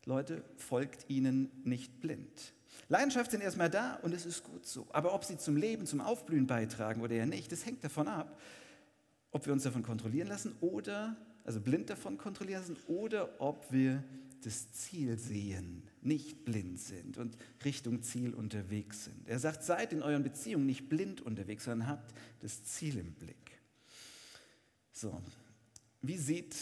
Leute, 0.06 0.44
folgt 0.58 1.08
ihnen 1.12 1.52
nicht 1.64 2.02
blind. 2.02 2.54
Leidenschaft 2.90 3.32
sind 3.32 3.42
erstmal 3.42 3.70
da 3.70 3.96
und 4.02 4.14
es 4.14 4.26
ist 4.26 4.44
gut 4.44 4.66
so. 4.66 4.88
Aber 4.92 5.14
ob 5.14 5.24
sie 5.24 5.38
zum 5.38 5.56
Leben, 5.56 5.86
zum 5.86 6.02
Aufblühen 6.02 6.48
beitragen 6.48 7.02
oder 7.02 7.16
ja 7.16 7.26
nicht, 7.26 7.52
das 7.52 7.66
hängt 7.66 7.84
davon 7.84 8.08
ab, 8.08 8.40
ob 9.32 9.46
wir 9.46 9.54
uns 9.54 9.64
davon 9.64 9.84
kontrollieren 9.84 10.28
lassen 10.28 10.56
oder, 10.62 11.16
also 11.44 11.60
blind 11.60 11.90
davon 11.90 12.18
kontrollieren 12.18 12.62
lassen, 12.62 12.78
oder 12.88 13.42
ob 13.42 13.72
wir 13.72 14.04
das 14.44 14.72
Ziel 14.74 15.18
sehen, 15.18 15.84
nicht 16.02 16.46
blind 16.46 16.80
sind 16.80 17.18
und 17.18 17.38
Richtung 17.64 18.04
Ziel 18.04 18.34
unterwegs 18.34 19.06
sind. 19.06 19.28
Er 19.28 19.40
sagt, 19.40 19.64
seid 19.64 19.94
in 19.94 20.04
euren 20.04 20.24
Beziehungen 20.24 20.66
nicht 20.66 20.90
blind 20.90 21.22
unterwegs, 21.22 21.64
sondern 21.64 21.88
habt 21.88 22.14
das 22.42 22.64
Ziel 22.64 22.98
im 22.98 23.14
Blick. 23.14 23.60
So, 24.92 25.22
wie 26.02 26.18
sieht 26.18 26.56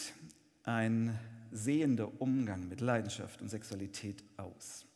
ein 0.62 1.18
sehender 1.50 2.20
Umgang 2.20 2.68
mit 2.68 2.80
Leidenschaft 2.80 3.42
und 3.42 3.48
Sexualität 3.48 4.22
aus? 4.36 4.86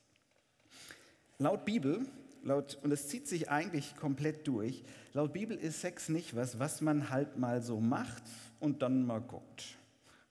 Laut 1.38 1.64
Bibel, 1.64 2.06
laut, 2.42 2.78
und 2.82 2.92
es 2.92 3.08
zieht 3.08 3.28
sich 3.28 3.50
eigentlich 3.50 3.96
komplett 3.96 4.46
durch, 4.46 4.84
laut 5.12 5.32
Bibel 5.32 5.56
ist 5.56 5.80
Sex 5.80 6.08
nicht 6.08 6.34
was, 6.34 6.58
was 6.58 6.80
man 6.80 7.10
halt 7.10 7.36
mal 7.36 7.62
so 7.62 7.80
macht 7.80 8.22
und 8.60 8.82
dann 8.82 9.04
mal 9.04 9.20
guckt. 9.20 9.76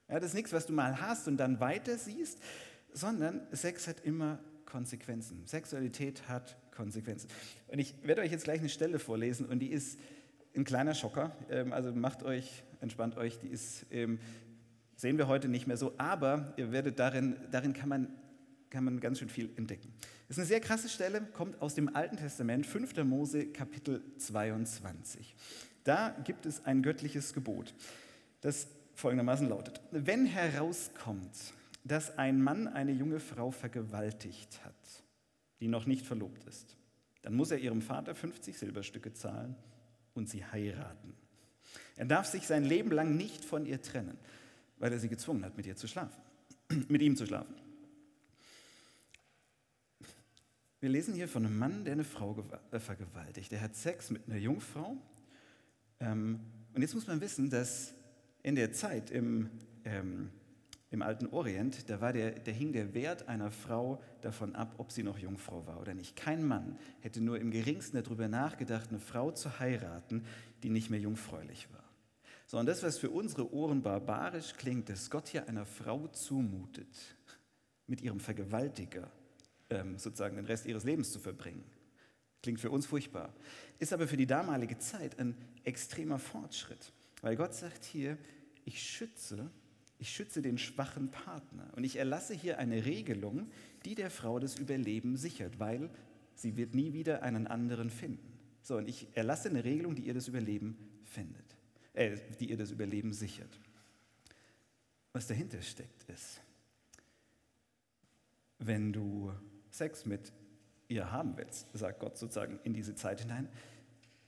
Ja, 0.08 0.20
das 0.20 0.30
ist 0.30 0.34
nichts, 0.34 0.52
was 0.52 0.66
du 0.66 0.72
mal 0.72 1.00
hast 1.00 1.28
und 1.28 1.36
dann 1.36 1.60
weiter 1.60 1.96
siehst, 1.96 2.40
sondern 2.92 3.40
Sex 3.52 3.86
hat 3.86 4.00
immer 4.00 4.38
Konsequenzen. 4.64 5.46
Sexualität 5.46 6.28
hat 6.28 6.56
Konsequenzen. 6.70 7.28
Und 7.68 7.78
ich 7.78 7.94
werde 8.02 8.22
euch 8.22 8.30
jetzt 8.30 8.44
gleich 8.44 8.60
eine 8.60 8.68
Stelle 8.68 8.98
vorlesen 8.98 9.46
und 9.46 9.60
die 9.60 9.70
ist 9.70 9.98
ein 10.54 10.64
kleiner 10.64 10.94
Schocker. 10.94 11.36
Ähm, 11.50 11.72
also 11.72 11.92
macht 11.92 12.22
euch, 12.22 12.64
entspannt 12.80 13.16
euch, 13.16 13.38
die 13.38 13.48
ist 13.48 13.86
ähm, 13.90 14.18
Sehen 14.98 15.18
wir 15.18 15.28
heute 15.28 15.48
nicht 15.48 15.66
mehr 15.66 15.76
so, 15.76 15.92
aber 15.98 16.54
ihr 16.56 16.72
werdet 16.72 16.98
darin, 16.98 17.36
darin 17.50 17.74
kann 17.74 17.90
man, 17.90 18.08
kann 18.70 18.84
man 18.84 19.00
ganz 19.00 19.18
schön 19.18 19.28
viel 19.28 19.50
entdecken. 19.56 19.92
Das 20.28 20.36
ist 20.36 20.38
eine 20.38 20.46
sehr 20.46 20.60
krasse 20.60 20.88
Stelle, 20.88 21.20
kommt 21.32 21.60
aus 21.62 21.74
dem 21.74 21.94
Alten 21.94 22.16
Testament, 22.16 22.66
5. 22.66 23.04
Mose, 23.04 23.46
Kapitel 23.46 24.02
22. 24.18 25.34
Da 25.84 26.16
gibt 26.24 26.46
es 26.46 26.64
ein 26.64 26.82
göttliches 26.82 27.32
Gebot, 27.32 27.74
das 28.40 28.68
folgendermaßen 28.94 29.48
lautet. 29.48 29.80
Wenn 29.90 30.26
herauskommt, 30.26 31.36
dass 31.84 32.18
ein 32.18 32.42
Mann 32.42 32.66
eine 32.66 32.92
junge 32.92 33.20
Frau 33.20 33.50
vergewaltigt 33.50 34.64
hat, 34.64 34.74
die 35.60 35.68
noch 35.68 35.86
nicht 35.86 36.04
verlobt 36.04 36.44
ist, 36.44 36.76
dann 37.22 37.34
muss 37.34 37.50
er 37.50 37.58
ihrem 37.58 37.82
Vater 37.82 38.14
50 38.14 38.58
Silberstücke 38.58 39.12
zahlen 39.12 39.54
und 40.14 40.28
sie 40.28 40.44
heiraten. 40.44 41.14
Er 41.96 42.06
darf 42.06 42.26
sich 42.26 42.46
sein 42.46 42.64
Leben 42.64 42.90
lang 42.90 43.16
nicht 43.16 43.44
von 43.44 43.66
ihr 43.66 43.80
trennen 43.80 44.18
weil 44.78 44.92
er 44.92 44.98
sie 44.98 45.08
gezwungen 45.08 45.44
hat, 45.44 45.56
mit 45.56 45.66
ihr 45.66 45.76
zu 45.76 45.88
schlafen, 45.88 46.20
mit 46.88 47.02
ihm 47.02 47.16
zu 47.16 47.26
schlafen. 47.26 47.54
Wir 50.80 50.90
lesen 50.90 51.14
hier 51.14 51.26
von 51.26 51.46
einem 51.46 51.58
Mann, 51.58 51.84
der 51.84 51.94
eine 51.94 52.04
Frau 52.04 52.36
äh, 52.70 52.78
vergewaltigt. 52.78 53.50
Der 53.50 53.62
hat 53.62 53.74
Sex 53.74 54.10
mit 54.10 54.28
einer 54.28 54.36
Jungfrau. 54.36 54.96
Ähm, 56.00 56.40
und 56.74 56.82
jetzt 56.82 56.94
muss 56.94 57.06
man 57.06 57.20
wissen, 57.20 57.48
dass 57.48 57.94
in 58.42 58.54
der 58.54 58.72
Zeit 58.72 59.10
im, 59.10 59.48
ähm, 59.84 60.30
im 60.90 61.00
alten 61.00 61.28
Orient, 61.28 61.88
da, 61.88 62.02
war 62.02 62.12
der, 62.12 62.32
da 62.32 62.52
hing 62.52 62.72
der 62.72 62.92
Wert 62.92 63.26
einer 63.26 63.50
Frau 63.50 64.02
davon 64.20 64.54
ab, 64.54 64.74
ob 64.76 64.92
sie 64.92 65.02
noch 65.02 65.18
Jungfrau 65.18 65.66
war 65.66 65.80
oder 65.80 65.94
nicht. 65.94 66.14
Kein 66.14 66.46
Mann 66.46 66.78
hätte 67.00 67.22
nur 67.22 67.40
im 67.40 67.50
geringsten 67.50 68.02
darüber 68.02 68.28
nachgedacht, 68.28 68.90
eine 68.90 69.00
Frau 69.00 69.30
zu 69.30 69.58
heiraten, 69.58 70.24
die 70.62 70.70
nicht 70.70 70.90
mehr 70.90 71.00
jungfräulich 71.00 71.68
war 71.72 71.86
sondern 72.46 72.66
das, 72.66 72.82
was 72.82 72.98
für 72.98 73.10
unsere 73.10 73.52
Ohren 73.52 73.82
barbarisch 73.82 74.54
klingt, 74.54 74.88
dass 74.88 75.10
Gott 75.10 75.28
hier 75.28 75.48
einer 75.48 75.66
Frau 75.66 76.06
zumutet, 76.08 77.16
mit 77.88 78.00
ihrem 78.00 78.20
Vergewaltiger 78.20 79.10
sozusagen 79.96 80.36
den 80.36 80.46
Rest 80.46 80.66
ihres 80.66 80.84
Lebens 80.84 81.12
zu 81.12 81.18
verbringen. 81.18 81.64
Klingt 82.42 82.60
für 82.60 82.70
uns 82.70 82.86
furchtbar, 82.86 83.34
ist 83.78 83.92
aber 83.92 84.06
für 84.06 84.16
die 84.16 84.26
damalige 84.26 84.78
Zeit 84.78 85.18
ein 85.18 85.34
extremer 85.64 86.18
Fortschritt, 86.18 86.92
weil 87.22 87.36
Gott 87.36 87.54
sagt 87.54 87.84
hier, 87.84 88.18
ich 88.64 88.82
schütze, 88.82 89.50
ich 89.98 90.10
schütze 90.10 90.42
den 90.42 90.58
schwachen 90.58 91.10
Partner 91.10 91.72
und 91.76 91.84
ich 91.84 91.96
erlasse 91.96 92.34
hier 92.34 92.58
eine 92.58 92.84
Regelung, 92.84 93.50
die 93.84 93.94
der 93.94 94.10
Frau 94.10 94.38
das 94.38 94.58
Überleben 94.58 95.16
sichert, 95.16 95.58
weil 95.58 95.90
sie 96.34 96.56
wird 96.56 96.74
nie 96.74 96.92
wieder 96.92 97.22
einen 97.22 97.46
anderen 97.46 97.90
finden. 97.90 98.38
So, 98.62 98.76
und 98.76 98.88
ich 98.88 99.08
erlasse 99.14 99.48
eine 99.48 99.64
Regelung, 99.64 99.94
die 99.94 100.02
ihr 100.02 100.14
das 100.14 100.28
Überleben 100.28 100.76
findet 101.04 101.56
äh, 101.96 102.16
die 102.38 102.50
ihr 102.50 102.56
das 102.56 102.70
Überleben 102.70 103.12
sichert. 103.12 103.58
Was 105.12 105.26
dahinter 105.26 105.62
steckt 105.62 106.04
ist, 106.10 106.42
wenn 108.58 108.92
du 108.92 109.32
Sex 109.76 110.06
mit 110.06 110.32
ihr 110.88 111.10
haben 111.10 111.36
willst, 111.36 111.66
sagt 111.74 112.00
Gott 112.00 112.16
sozusagen 112.16 112.58
in 112.64 112.72
diese 112.72 112.94
Zeit 112.94 113.20
hinein, 113.20 113.48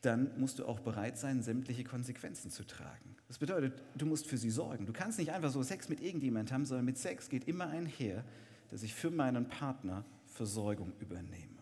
dann 0.00 0.30
musst 0.38 0.58
du 0.58 0.66
auch 0.66 0.80
bereit 0.80 1.18
sein, 1.18 1.42
sämtliche 1.42 1.84
Konsequenzen 1.84 2.50
zu 2.50 2.64
tragen. 2.64 3.16
Das 3.26 3.38
bedeutet, 3.38 3.82
du 3.96 4.06
musst 4.06 4.26
für 4.26 4.36
sie 4.36 4.50
sorgen. 4.50 4.86
Du 4.86 4.92
kannst 4.92 5.18
nicht 5.18 5.32
einfach 5.32 5.50
so 5.50 5.62
Sex 5.62 5.88
mit 5.88 6.00
irgendjemandem 6.00 6.54
haben, 6.54 6.64
sondern 6.64 6.84
mit 6.84 6.98
Sex 6.98 7.28
geht 7.28 7.48
immer 7.48 7.68
einher, 7.68 8.24
dass 8.70 8.82
ich 8.82 8.94
für 8.94 9.10
meinen 9.10 9.48
Partner 9.48 10.04
Versorgung 10.26 10.92
übernehme. 11.00 11.58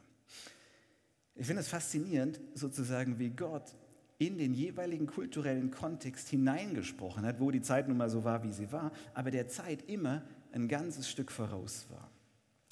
Ich 1.34 1.46
finde 1.46 1.60
es 1.60 1.68
faszinierend, 1.68 2.40
sozusagen, 2.54 3.18
wie 3.18 3.30
Gott 3.30 3.74
in 4.18 4.38
den 4.38 4.54
jeweiligen 4.54 5.06
kulturellen 5.06 5.70
Kontext 5.70 6.28
hineingesprochen 6.28 7.24
hat, 7.24 7.40
wo 7.40 7.50
die 7.50 7.60
Zeit 7.60 7.88
nun 7.88 7.98
mal 7.98 8.08
so 8.08 8.24
war, 8.24 8.42
wie 8.42 8.52
sie 8.52 8.72
war, 8.72 8.92
aber 9.14 9.30
der 9.30 9.48
Zeit 9.48 9.88
immer 9.88 10.22
ein 10.52 10.68
ganzes 10.68 11.08
Stück 11.08 11.30
voraus 11.30 11.86
war. 11.90 12.10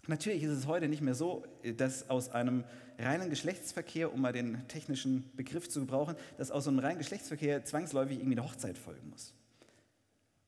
Natürlich 0.07 0.43
ist 0.43 0.51
es 0.51 0.67
heute 0.67 0.89
nicht 0.89 1.01
mehr 1.01 1.15
so, 1.15 1.45
dass 1.77 2.11
aus 2.11 2.29
einem 2.29 2.65
reinen 2.99 3.31
Geschlechtsverkehr, 3.31 4.13
um 4.13 4.21
mal 4.21 4.33
den 4.33 4.67
technischen 4.69 5.31
Begriff 5.35 5.69
zu 5.69 5.81
gebrauchen, 5.81 6.15
dass 6.37 6.51
aus 6.51 6.69
einem 6.69 6.79
reinen 6.79 6.99
Geschlechtsverkehr 6.99 7.65
zwangsläufig 7.65 8.19
irgendwie 8.19 8.39
eine 8.39 8.47
Hochzeit 8.47 8.77
folgen 8.77 9.09
muss. 9.11 9.33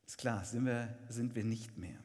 Ist 0.06 0.18
klar, 0.18 0.44
sind 0.44 0.66
wir, 0.66 0.94
sind 1.08 1.34
wir 1.34 1.44
nicht 1.44 1.78
mehr. 1.78 1.98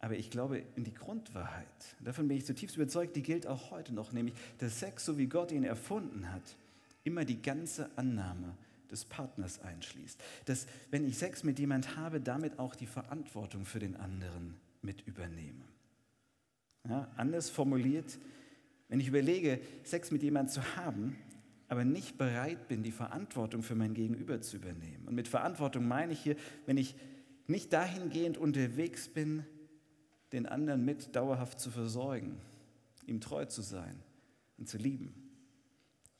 Aber 0.00 0.14
ich 0.14 0.30
glaube 0.30 0.62
in 0.76 0.84
die 0.84 0.94
Grundwahrheit, 0.94 1.66
davon 2.00 2.28
bin 2.28 2.36
ich 2.36 2.46
zutiefst 2.46 2.76
überzeugt, 2.76 3.16
die 3.16 3.22
gilt 3.22 3.46
auch 3.46 3.72
heute 3.72 3.92
noch, 3.92 4.12
nämlich 4.12 4.34
dass 4.58 4.78
Sex, 4.78 5.04
so 5.04 5.18
wie 5.18 5.26
Gott 5.26 5.50
ihn 5.50 5.64
erfunden 5.64 6.32
hat, 6.32 6.56
immer 7.02 7.24
die 7.24 7.42
ganze 7.42 7.90
Annahme 7.96 8.56
des 8.90 9.04
Partners 9.04 9.60
einschließt. 9.60 10.20
Dass, 10.44 10.66
wenn 10.90 11.06
ich 11.06 11.18
Sex 11.18 11.42
mit 11.42 11.58
jemand 11.58 11.96
habe, 11.96 12.20
damit 12.20 12.58
auch 12.58 12.76
die 12.76 12.86
Verantwortung 12.86 13.64
für 13.64 13.80
den 13.80 13.96
anderen 13.96 14.54
mit 14.82 15.06
übernehme. 15.06 15.64
Ja, 16.88 17.08
anders 17.16 17.50
formuliert, 17.50 18.18
Wenn 18.88 19.00
ich 19.00 19.08
überlege, 19.08 19.60
Sex 19.84 20.10
mit 20.10 20.22
jemandem 20.22 20.54
zu 20.54 20.76
haben, 20.76 21.18
aber 21.68 21.84
nicht 21.84 22.16
bereit 22.16 22.68
bin, 22.68 22.82
die 22.82 22.90
Verantwortung 22.90 23.62
für 23.62 23.74
mein 23.74 23.92
Gegenüber 23.92 24.40
zu 24.40 24.56
übernehmen. 24.56 25.06
Und 25.06 25.14
mit 25.14 25.28
Verantwortung 25.28 25.86
meine 25.86 26.14
ich 26.14 26.20
hier, 26.20 26.36
wenn 26.64 26.78
ich 26.78 26.94
nicht 27.46 27.72
dahingehend 27.74 28.38
unterwegs 28.38 29.08
bin, 29.08 29.44
den 30.32 30.46
anderen 30.46 30.84
mit 30.86 31.14
dauerhaft 31.14 31.60
zu 31.60 31.70
versorgen, 31.70 32.40
ihm 33.06 33.20
treu 33.20 33.44
zu 33.44 33.60
sein 33.60 34.00
und 34.56 34.68
zu 34.68 34.78
lieben, 34.78 35.12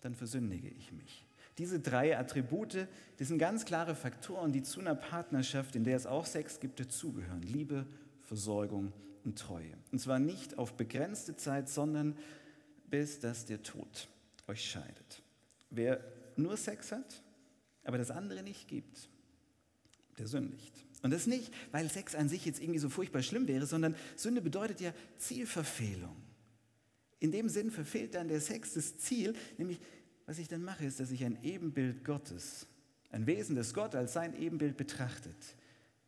dann 0.02 0.14
versündige 0.14 0.68
ich 0.68 0.92
mich. 0.92 1.26
Diese 1.56 1.80
drei 1.80 2.18
Attribute, 2.18 2.86
das 3.16 3.28
sind 3.28 3.38
ganz 3.38 3.64
klare 3.64 3.94
Faktoren, 3.94 4.52
die 4.52 4.62
zu 4.62 4.80
einer 4.80 4.94
Partnerschaft, 4.94 5.74
in 5.74 5.84
der 5.84 5.96
es 5.96 6.06
auch 6.06 6.26
Sex 6.26 6.60
gibt, 6.60 6.78
dazugehören. 6.78 7.42
Liebe, 7.42 7.86
Versorgung 8.20 8.92
und 9.28 9.38
Treue. 9.38 9.72
Und 9.92 9.98
zwar 10.00 10.18
nicht 10.18 10.56
auf 10.56 10.74
begrenzte 10.74 11.36
Zeit, 11.36 11.68
sondern 11.68 12.16
bis 12.88 13.20
dass 13.20 13.44
der 13.44 13.62
Tod 13.62 14.08
euch 14.46 14.64
scheidet. 14.64 15.22
Wer 15.70 16.02
nur 16.36 16.56
Sex 16.56 16.92
hat, 16.92 17.22
aber 17.84 17.98
das 17.98 18.10
andere 18.10 18.42
nicht 18.42 18.68
gibt, 18.68 19.10
der 20.18 20.26
sündigt. 20.26 20.72
Und 21.02 21.12
das 21.12 21.26
nicht, 21.26 21.52
weil 21.72 21.90
Sex 21.90 22.14
an 22.14 22.28
sich 22.28 22.44
jetzt 22.46 22.60
irgendwie 22.60 22.78
so 22.78 22.88
furchtbar 22.88 23.22
schlimm 23.22 23.46
wäre, 23.46 23.66
sondern 23.66 23.94
Sünde 24.16 24.40
bedeutet 24.40 24.80
ja 24.80 24.92
Zielverfehlung. 25.18 26.16
In 27.20 27.30
dem 27.30 27.48
Sinn 27.48 27.70
verfehlt 27.70 28.14
dann 28.14 28.28
der 28.28 28.40
Sex 28.40 28.74
das 28.74 28.96
Ziel, 28.96 29.34
nämlich 29.58 29.78
was 30.26 30.38
ich 30.38 30.48
dann 30.48 30.62
mache, 30.62 30.86
ist, 30.86 31.00
dass 31.00 31.10
ich 31.10 31.24
ein 31.24 31.42
Ebenbild 31.42 32.04
Gottes, 32.04 32.66
ein 33.10 33.26
Wesen, 33.26 33.56
das 33.56 33.74
Gott 33.74 33.94
als 33.94 34.14
sein 34.14 34.34
Ebenbild 34.40 34.76
betrachtet, 34.76 35.36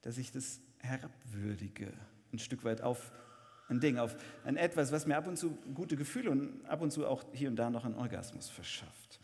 dass 0.03 0.19
ich 0.19 0.33
das 0.33 0.61
herabwürdige, 0.79 1.93
ein 2.33 2.39
Stück 2.39 2.65
weit 2.65 2.83
auf 2.83 3.13
ein 3.69 3.81
Ding, 3.81 3.99
auf 3.99 4.17
ein 4.45 4.57
etwas, 4.57 4.93
was 4.93 5.07
mir 5.07 5.17
ab 5.17 5.27
und 5.27 5.37
zu 5.37 5.57
gute 5.75 5.97
Gefühle 5.97 6.31
und 6.31 6.65
ab 6.67 6.83
und 6.83 6.91
zu 6.91 7.07
auch 7.07 7.25
hier 7.33 7.49
und 7.49 7.57
da 7.57 7.71
noch 7.71 7.85
einen 7.85 7.95
Orgasmus 7.95 8.49
verschafft. 8.49 9.21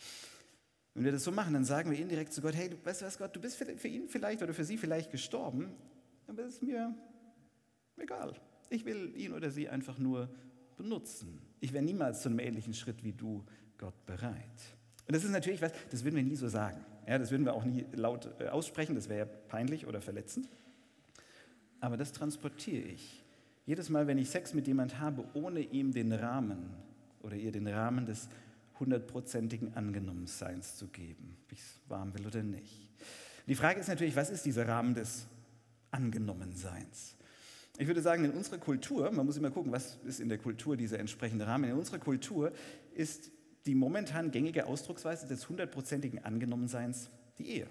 Wenn 0.94 1.04
wir 1.04 1.12
das 1.12 1.24
so 1.24 1.32
machen, 1.32 1.52
dann 1.52 1.64
sagen 1.64 1.90
wir 1.90 1.98
indirekt 1.98 2.32
zu 2.32 2.40
Gott, 2.40 2.54
hey, 2.54 2.70
du 2.70 2.76
weißt 2.82 3.02
was, 3.02 3.18
Gott, 3.18 3.34
du 3.36 3.40
bist 3.40 3.56
für 3.56 3.88
ihn 3.88 4.08
vielleicht 4.08 4.42
oder 4.42 4.54
für 4.54 4.64
sie 4.64 4.78
vielleicht 4.78 5.10
gestorben, 5.10 5.74
aber 6.26 6.44
es 6.44 6.54
ist 6.54 6.62
mir 6.62 6.94
egal. 7.98 8.34
Ich 8.70 8.84
will 8.84 9.12
ihn 9.16 9.32
oder 9.32 9.50
sie 9.50 9.68
einfach 9.68 9.98
nur 9.98 10.30
benutzen. 10.76 11.40
Ich 11.60 11.72
wäre 11.72 11.84
niemals 11.84 12.22
zu 12.22 12.28
einem 12.28 12.38
ähnlichen 12.38 12.74
Schritt 12.74 13.04
wie 13.04 13.12
du, 13.12 13.44
Gott, 13.78 14.06
bereit. 14.06 14.76
Und 15.06 15.14
das 15.14 15.22
ist 15.22 15.30
natürlich 15.30 15.62
was, 15.62 15.72
das 15.90 16.04
würden 16.04 16.16
wir 16.16 16.22
nie 16.22 16.36
so 16.36 16.48
sagen. 16.48 16.84
Ja, 17.06 17.18
das 17.18 17.30
würden 17.30 17.44
wir 17.44 17.54
auch 17.54 17.64
nie 17.64 17.86
laut 17.92 18.28
äh, 18.40 18.48
aussprechen, 18.48 18.94
das 18.94 19.08
wäre 19.08 19.26
peinlich 19.26 19.86
oder 19.86 20.00
verletzend. 20.00 20.48
Aber 21.86 21.96
das 21.96 22.10
transportiere 22.10 22.82
ich. 22.88 23.22
Jedes 23.64 23.90
Mal, 23.90 24.08
wenn 24.08 24.18
ich 24.18 24.28
Sex 24.28 24.54
mit 24.54 24.66
jemand 24.66 24.98
habe, 24.98 25.24
ohne 25.34 25.60
ihm 25.60 25.92
den 25.92 26.12
Rahmen 26.12 26.74
oder 27.22 27.36
ihr 27.36 27.52
den 27.52 27.68
Rahmen 27.68 28.06
des 28.06 28.28
hundertprozentigen 28.80 29.76
Angenommenseins 29.76 30.74
zu 30.74 30.88
geben, 30.88 31.36
ob 31.44 31.52
ich 31.52 31.60
es 31.60 31.78
warm 31.86 32.12
will 32.14 32.26
oder 32.26 32.42
nicht. 32.42 32.90
Die 33.46 33.54
Frage 33.54 33.78
ist 33.78 33.86
natürlich, 33.86 34.16
was 34.16 34.30
ist 34.30 34.44
dieser 34.44 34.66
Rahmen 34.66 34.94
des 34.94 35.28
Angenommenseins? 35.92 37.14
Ich 37.78 37.86
würde 37.86 38.02
sagen, 38.02 38.24
in 38.24 38.32
unserer 38.32 38.58
Kultur, 38.58 39.12
man 39.12 39.24
muss 39.24 39.36
immer 39.36 39.52
gucken, 39.52 39.70
was 39.70 39.96
ist 40.04 40.18
in 40.18 40.28
der 40.28 40.38
Kultur 40.38 40.76
dieser 40.76 40.98
entsprechende 40.98 41.46
Rahmen, 41.46 41.70
in 41.70 41.76
unserer 41.76 42.00
Kultur 42.00 42.50
ist 42.96 43.30
die 43.64 43.76
momentan 43.76 44.32
gängige 44.32 44.66
Ausdrucksweise 44.66 45.28
des 45.28 45.48
hundertprozentigen 45.48 46.24
Angenommenseins 46.24 47.10
die 47.38 47.48
Ehe. 47.48 47.68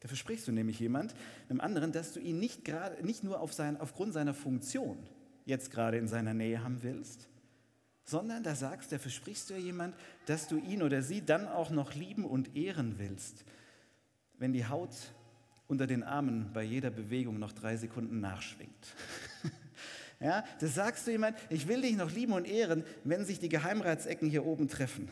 Da 0.00 0.08
versprichst 0.08 0.46
du 0.46 0.52
nämlich 0.52 0.78
jemand, 0.78 1.14
einem 1.48 1.60
anderen, 1.60 1.92
dass 1.92 2.12
du 2.12 2.20
ihn 2.20 2.38
nicht, 2.38 2.64
grad, 2.64 3.04
nicht 3.04 3.24
nur 3.24 3.40
auf 3.40 3.52
sein, 3.52 3.80
aufgrund 3.80 4.12
seiner 4.12 4.34
Funktion 4.34 4.98
jetzt 5.44 5.70
gerade 5.70 5.98
in 5.98 6.06
seiner 6.06 6.34
Nähe 6.34 6.62
haben 6.62 6.82
willst, 6.82 7.28
sondern 8.04 8.42
da 8.42 8.54
sagst, 8.54 8.92
da 8.92 8.98
versprichst 8.98 9.50
du 9.50 9.54
jemand, 9.54 9.94
dass 10.26 10.48
du 10.48 10.56
ihn 10.58 10.82
oder 10.82 11.02
sie 11.02 11.24
dann 11.24 11.48
auch 11.48 11.70
noch 11.70 11.94
lieben 11.94 12.24
und 12.24 12.56
ehren 12.56 12.98
willst, 12.98 13.44
wenn 14.38 14.52
die 14.52 14.66
Haut 14.66 14.94
unter 15.66 15.86
den 15.86 16.02
Armen 16.02 16.50
bei 16.52 16.62
jeder 16.62 16.90
Bewegung 16.90 17.38
noch 17.38 17.52
drei 17.52 17.76
Sekunden 17.76 18.20
nachschwingt. 18.20 18.94
Ja, 20.20 20.44
das 20.58 20.74
sagst 20.74 21.06
du 21.06 21.12
jemand, 21.12 21.38
ich 21.48 21.68
will 21.68 21.80
dich 21.80 21.96
noch 21.96 22.10
lieben 22.10 22.32
und 22.32 22.44
ehren, 22.44 22.82
wenn 23.04 23.24
sich 23.24 23.38
die 23.38 23.48
Geheimratsecken 23.48 24.28
hier 24.28 24.44
oben 24.44 24.66
treffen, 24.66 25.08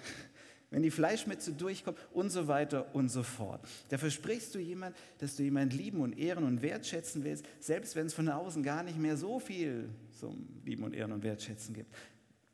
wenn 0.70 0.82
die 0.82 0.90
Fleischmetze 0.90 1.52
durchkommt 1.52 1.98
und 2.12 2.30
so 2.30 2.48
weiter 2.48 2.94
und 2.94 3.08
so 3.08 3.22
fort. 3.22 3.66
Da 3.88 3.98
versprichst 3.98 4.54
du 4.54 4.58
jemand, 4.58 4.96
dass 5.18 5.36
du 5.36 5.42
jemand 5.42 5.72
lieben 5.72 6.00
und 6.00 6.18
ehren 6.18 6.44
und 6.44 6.62
wertschätzen 6.62 7.24
willst, 7.24 7.44
selbst 7.60 7.96
wenn 7.96 8.06
es 8.06 8.14
von 8.14 8.28
außen 8.28 8.62
gar 8.62 8.82
nicht 8.82 8.98
mehr 8.98 9.16
so 9.16 9.38
viel 9.38 9.88
zum 10.18 10.48
Lieben 10.64 10.82
und 10.82 10.94
Ehren 10.94 11.12
und 11.12 11.22
Wertschätzen 11.22 11.74
gibt, 11.74 11.94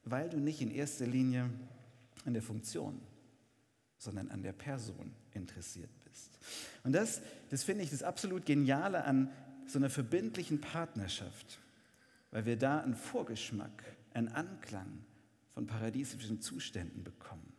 weil 0.04 0.28
du 0.28 0.38
nicht 0.38 0.60
in 0.60 0.70
erster 0.70 1.06
Linie 1.06 1.50
an 2.24 2.34
der 2.34 2.42
Funktion, 2.42 3.00
sondern 3.98 4.30
an 4.30 4.42
der 4.42 4.52
Person 4.52 5.12
interessiert 5.32 5.90
bist. 6.04 6.38
Und 6.84 6.92
das, 6.92 7.22
das 7.50 7.64
finde 7.64 7.84
ich 7.84 7.90
das 7.90 8.02
absolut 8.02 8.46
Geniale 8.46 9.04
an 9.04 9.30
so 9.66 9.78
einer 9.78 9.90
verbindlichen 9.90 10.60
Partnerschaft 10.60 11.60
weil 12.32 12.46
wir 12.46 12.56
da 12.56 12.80
einen 12.80 12.96
Vorgeschmack, 12.96 13.84
einen 14.14 14.28
Anklang 14.28 15.04
von 15.50 15.66
paradiesischen 15.66 16.40
Zuständen 16.40 17.04
bekommen. 17.04 17.51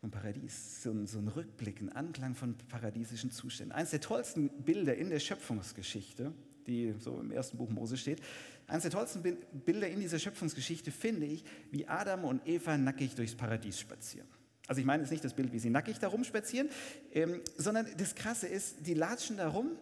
Vom 0.00 0.10
Paradies, 0.10 0.82
so 0.82 0.90
ein, 0.90 1.06
so 1.06 1.18
ein 1.18 1.28
Rückblick, 1.28 1.80
ein 1.80 1.90
Anklang 1.90 2.34
von 2.34 2.56
paradiesischen 2.68 3.30
Zuständen. 3.30 3.72
Eines 3.72 3.90
der 3.90 4.00
tollsten 4.00 4.48
Bilder 4.48 4.96
in 4.96 5.10
der 5.10 5.20
Schöpfungsgeschichte, 5.20 6.32
die 6.66 6.94
so 6.98 7.20
im 7.20 7.30
ersten 7.30 7.58
Buch 7.58 7.68
Mose 7.68 7.98
steht, 7.98 8.22
eines 8.66 8.82
der 8.82 8.92
tollsten 8.92 9.22
Bilder 9.64 9.88
in 9.88 10.00
dieser 10.00 10.18
Schöpfungsgeschichte 10.18 10.90
finde 10.90 11.26
ich, 11.26 11.44
wie 11.70 11.86
Adam 11.86 12.24
und 12.24 12.46
Eva 12.46 12.78
nackig 12.78 13.14
durchs 13.14 13.34
Paradies 13.34 13.78
spazieren. 13.78 14.26
Also 14.66 14.80
ich 14.80 14.86
meine 14.86 15.02
jetzt 15.02 15.10
nicht 15.10 15.24
das 15.24 15.34
Bild, 15.34 15.52
wie 15.52 15.58
sie 15.58 15.68
nackig 15.68 15.98
da 15.98 16.08
rumspazieren, 16.08 16.70
ähm, 17.12 17.40
sondern 17.56 17.86
das 17.96 18.14
Krasse 18.14 18.46
ist, 18.46 18.86
die 18.86 18.94
latschen 18.94 19.36
da 19.36 19.48
rum 19.48 19.72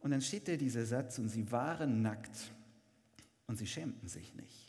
und 0.00 0.10
dann 0.10 0.20
steht 0.20 0.48
da 0.48 0.56
dieser 0.56 0.84
Satz, 0.84 1.18
und 1.18 1.28
sie 1.28 1.50
waren 1.50 2.02
nackt 2.02 2.52
und 3.46 3.56
sie 3.56 3.66
schämten 3.66 4.08
sich 4.08 4.34
nicht. 4.34 4.65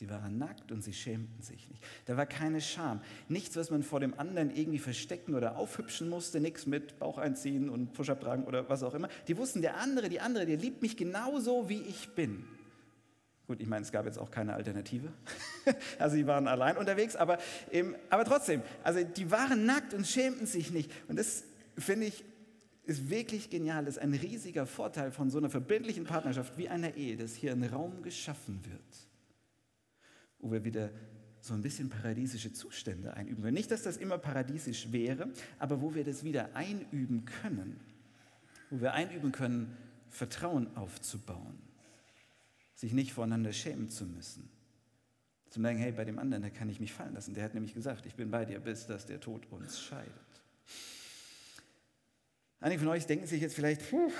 Sie 0.00 0.08
waren 0.08 0.38
nackt 0.38 0.72
und 0.72 0.80
sie 0.80 0.94
schämten 0.94 1.42
sich 1.42 1.68
nicht. 1.68 1.84
Da 2.06 2.16
war 2.16 2.24
keine 2.24 2.62
Scham. 2.62 3.02
Nichts, 3.28 3.54
was 3.56 3.70
man 3.70 3.82
vor 3.82 4.00
dem 4.00 4.18
anderen 4.18 4.48
irgendwie 4.48 4.78
verstecken 4.78 5.34
oder 5.34 5.58
aufhübschen 5.58 6.08
musste. 6.08 6.40
Nichts 6.40 6.64
mit 6.64 6.98
Bauch 6.98 7.18
einziehen 7.18 7.68
und 7.68 7.92
Push-Up 7.92 8.18
tragen 8.18 8.44
oder 8.44 8.66
was 8.70 8.82
auch 8.82 8.94
immer. 8.94 9.10
Die 9.28 9.36
wussten, 9.36 9.60
der 9.60 9.76
andere, 9.76 10.08
die 10.08 10.20
andere, 10.20 10.46
der 10.46 10.56
liebt 10.56 10.80
mich 10.80 10.96
genauso, 10.96 11.68
wie 11.68 11.82
ich 11.82 12.14
bin. 12.14 12.46
Gut, 13.46 13.60
ich 13.60 13.68
meine, 13.68 13.82
es 13.82 13.92
gab 13.92 14.06
jetzt 14.06 14.18
auch 14.18 14.30
keine 14.30 14.54
Alternative. 14.54 15.12
also 15.98 16.16
sie 16.16 16.26
waren 16.26 16.48
allein 16.48 16.78
unterwegs, 16.78 17.14
aber, 17.14 17.36
ähm, 17.70 17.94
aber 18.08 18.24
trotzdem, 18.24 18.62
also 18.82 19.04
die 19.04 19.30
waren 19.30 19.66
nackt 19.66 19.92
und 19.92 20.06
schämten 20.06 20.46
sich 20.46 20.70
nicht. 20.70 20.90
Und 21.08 21.18
das 21.18 21.44
finde 21.76 22.06
ich 22.06 22.24
ist 22.84 23.10
wirklich 23.10 23.50
genial. 23.50 23.84
Das 23.84 23.98
ist 23.98 24.02
ein 24.02 24.14
riesiger 24.14 24.64
Vorteil 24.64 25.12
von 25.12 25.28
so 25.28 25.36
einer 25.36 25.50
verbindlichen 25.50 26.04
Partnerschaft 26.04 26.56
wie 26.56 26.70
einer 26.70 26.96
Ehe, 26.96 27.18
dass 27.18 27.34
hier 27.34 27.52
ein 27.52 27.62
Raum 27.64 28.02
geschaffen 28.02 28.64
wird, 28.64 29.09
wo 30.40 30.52
wir 30.52 30.64
wieder 30.64 30.90
so 31.40 31.54
ein 31.54 31.62
bisschen 31.62 31.88
paradiesische 31.88 32.52
Zustände 32.52 33.14
einüben 33.14 33.42
können. 33.42 33.54
Nicht, 33.54 33.70
dass 33.70 33.82
das 33.82 33.96
immer 33.96 34.18
paradiesisch 34.18 34.92
wäre, 34.92 35.28
aber 35.58 35.80
wo 35.80 35.94
wir 35.94 36.04
das 36.04 36.22
wieder 36.22 36.54
einüben 36.54 37.24
können. 37.24 37.80
Wo 38.68 38.80
wir 38.80 38.92
einüben 38.92 39.32
können, 39.32 39.76
Vertrauen 40.10 40.76
aufzubauen, 40.76 41.58
sich 42.74 42.92
nicht 42.92 43.12
voneinander 43.12 43.52
schämen 43.52 43.88
zu 43.88 44.04
müssen. 44.04 44.48
Zu 45.48 45.60
merken, 45.60 45.80
hey, 45.80 45.92
bei 45.92 46.04
dem 46.04 46.18
anderen, 46.18 46.42
da 46.42 46.50
kann 46.50 46.68
ich 46.68 46.78
mich 46.78 46.92
fallen 46.92 47.14
lassen. 47.14 47.34
Der 47.34 47.44
hat 47.44 47.54
nämlich 47.54 47.74
gesagt, 47.74 48.06
ich 48.06 48.14
bin 48.14 48.30
bei 48.30 48.44
dir, 48.44 48.60
bis 48.60 48.86
dass 48.86 49.06
der 49.06 49.20
Tod 49.20 49.50
uns 49.50 49.80
scheidet. 49.80 50.12
Einige 52.60 52.80
von 52.80 52.88
euch 52.88 53.06
denken 53.06 53.26
sich 53.26 53.40
jetzt 53.40 53.54
vielleicht, 53.54 53.88
puh, 53.88 54.12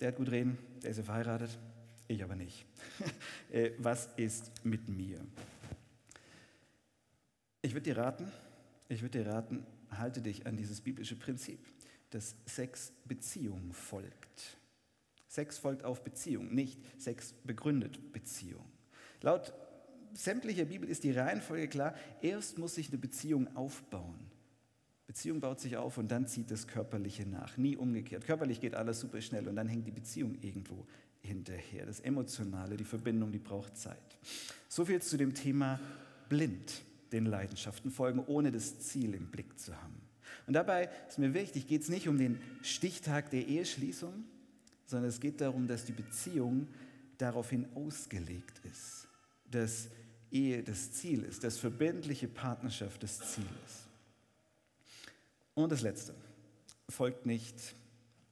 der 0.00 0.08
hat 0.08 0.16
gut 0.16 0.30
reden, 0.30 0.58
der 0.82 0.90
ist 0.90 0.96
ja 0.96 1.02
verheiratet, 1.04 1.58
ich 2.08 2.22
aber 2.22 2.36
nicht. 2.36 2.64
Äh, 3.52 3.70
was 3.78 4.08
ist 4.16 4.50
mit 4.64 4.88
mir? 4.88 5.20
Ich 7.64 7.72
würde 7.72 7.94
dir 7.94 7.96
raten, 7.96 8.30
ich 8.90 9.00
würde 9.00 9.22
dir 9.22 9.30
raten, 9.30 9.64
halte 9.90 10.20
dich 10.20 10.46
an 10.46 10.54
dieses 10.54 10.82
biblische 10.82 11.16
Prinzip, 11.16 11.58
dass 12.10 12.36
Sex 12.44 12.92
Beziehung 13.06 13.72
folgt. 13.72 14.58
Sex 15.28 15.56
folgt 15.56 15.82
auf 15.82 16.04
Beziehung, 16.04 16.54
nicht 16.54 16.78
Sex 17.00 17.32
begründet 17.42 18.12
Beziehung. 18.12 18.66
Laut 19.22 19.54
sämtlicher 20.12 20.66
Bibel 20.66 20.86
ist 20.86 21.04
die 21.04 21.12
Reihenfolge 21.12 21.68
klar, 21.68 21.94
erst 22.20 22.58
muss 22.58 22.74
sich 22.74 22.90
eine 22.90 22.98
Beziehung 22.98 23.56
aufbauen. 23.56 24.30
Beziehung 25.06 25.40
baut 25.40 25.58
sich 25.58 25.78
auf 25.78 25.96
und 25.96 26.08
dann 26.08 26.26
zieht 26.26 26.50
das 26.50 26.66
Körperliche 26.66 27.26
nach. 27.26 27.56
Nie 27.56 27.78
umgekehrt. 27.78 28.26
Körperlich 28.26 28.60
geht 28.60 28.74
alles 28.74 29.00
super 29.00 29.22
schnell 29.22 29.48
und 29.48 29.56
dann 29.56 29.68
hängt 29.68 29.86
die 29.86 29.90
Beziehung 29.90 30.36
irgendwo 30.42 30.86
hinterher. 31.22 31.86
Das 31.86 32.00
Emotionale, 32.00 32.76
die 32.76 32.84
Verbindung, 32.84 33.32
die 33.32 33.38
braucht 33.38 33.78
Zeit. 33.78 34.18
So 34.68 34.84
viel 34.84 35.00
zu 35.00 35.16
dem 35.16 35.32
Thema 35.32 35.80
blind 36.28 36.84
den 37.14 37.26
Leidenschaften 37.26 37.90
folgen, 37.90 38.20
ohne 38.26 38.52
das 38.52 38.80
Ziel 38.80 39.14
im 39.14 39.30
Blick 39.30 39.58
zu 39.58 39.74
haben. 39.80 40.00
Und 40.46 40.54
dabei 40.54 40.90
ist 41.08 41.18
mir 41.18 41.32
wichtig, 41.32 41.66
geht 41.66 41.82
es 41.82 41.88
nicht 41.88 42.08
um 42.08 42.18
den 42.18 42.40
Stichtag 42.62 43.30
der 43.30 43.46
Eheschließung, 43.46 44.24
sondern 44.84 45.08
es 45.08 45.20
geht 45.20 45.40
darum, 45.40 45.66
dass 45.66 45.84
die 45.84 45.92
Beziehung 45.92 46.68
daraufhin 47.16 47.66
ausgelegt 47.74 48.60
ist, 48.64 49.08
dass 49.50 49.88
Ehe 50.30 50.62
das 50.62 50.92
Ziel 50.92 51.22
ist, 51.22 51.44
dass 51.44 51.58
verbindliche 51.58 52.28
Partnerschaft 52.28 53.02
das 53.02 53.18
Ziel 53.32 53.46
ist. 53.64 53.88
Und 55.54 55.70
das 55.70 55.82
Letzte, 55.82 56.14
folgt 56.88 57.24
nicht 57.24 57.74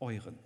euren 0.01 0.39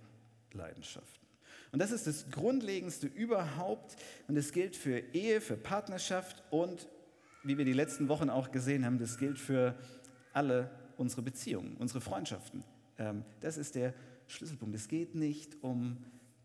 Leidenschaften. 0.53 1.27
Und 1.71 1.79
das 1.79 1.91
ist 1.91 2.07
das 2.07 2.29
Grundlegendste 2.31 3.07
überhaupt 3.07 3.97
und 4.27 4.37
es 4.37 4.51
gilt 4.51 4.75
für 4.75 4.99
Ehe, 5.13 5.41
für 5.41 5.57
Partnerschaft 5.57 6.43
und, 6.49 6.87
wie 7.43 7.57
wir 7.57 7.65
die 7.65 7.73
letzten 7.73 8.07
Wochen 8.09 8.29
auch 8.29 8.51
gesehen 8.51 8.85
haben, 8.85 8.99
das 8.99 9.17
gilt 9.17 9.39
für 9.39 9.75
alle 10.33 10.69
unsere 10.97 11.21
Beziehungen, 11.21 11.77
unsere 11.77 12.01
Freundschaften. 12.01 12.63
Ähm, 12.97 13.23
das 13.39 13.57
ist 13.57 13.75
der 13.75 13.93
Schlüsselpunkt. 14.27 14.75
Es 14.75 14.87
geht 14.87 15.15
nicht 15.15 15.61
um 15.61 15.97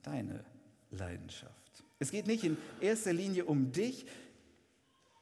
deine 0.03 0.45
Leidenschaft. 0.91 1.85
Es 1.99 2.11
geht 2.11 2.27
nicht 2.27 2.45
in 2.45 2.57
erster 2.81 3.13
Linie 3.13 3.45
um 3.45 3.73
dich, 3.73 4.07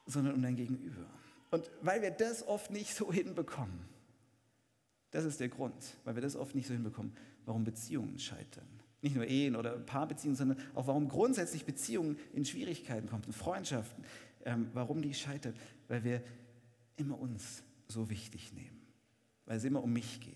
sondern 0.05 0.35
um 0.35 0.41
dein 0.41 0.55
Gegenüber. 0.55 1.05
Und 1.51 1.69
weil 1.81 2.01
wir 2.01 2.11
das 2.11 2.47
oft 2.47 2.71
nicht 2.71 2.95
so 2.95 3.11
hinbekommen, 3.11 3.91
das 5.11 5.25
ist 5.25 5.39
der 5.39 5.49
Grund, 5.49 5.97
weil 6.05 6.15
wir 6.15 6.21
das 6.21 6.35
oft 6.35 6.55
nicht 6.55 6.67
so 6.67 6.73
hinbekommen, 6.73 7.13
warum 7.45 7.63
Beziehungen 7.63 8.17
scheitern. 8.17 8.67
Nicht 9.01 9.15
nur 9.15 9.25
Ehen 9.25 9.55
oder 9.55 9.77
Paarbeziehungen, 9.77 10.37
sondern 10.37 10.57
auch 10.73 10.87
warum 10.87 11.07
grundsätzlich 11.07 11.65
Beziehungen 11.65 12.17
in 12.33 12.45
Schwierigkeiten 12.45 13.09
kommen, 13.09 13.23
Freundschaften, 13.33 14.05
ähm, 14.45 14.69
warum 14.73 15.01
die 15.01 15.13
scheitern, 15.13 15.55
weil 15.87 16.03
wir 16.03 16.23
immer 16.95 17.19
uns 17.19 17.63
so 17.87 18.09
wichtig 18.09 18.53
nehmen, 18.53 18.81
weil 19.45 19.57
es 19.57 19.63
immer 19.63 19.83
um 19.83 19.91
mich 19.91 20.19
geht. 20.19 20.35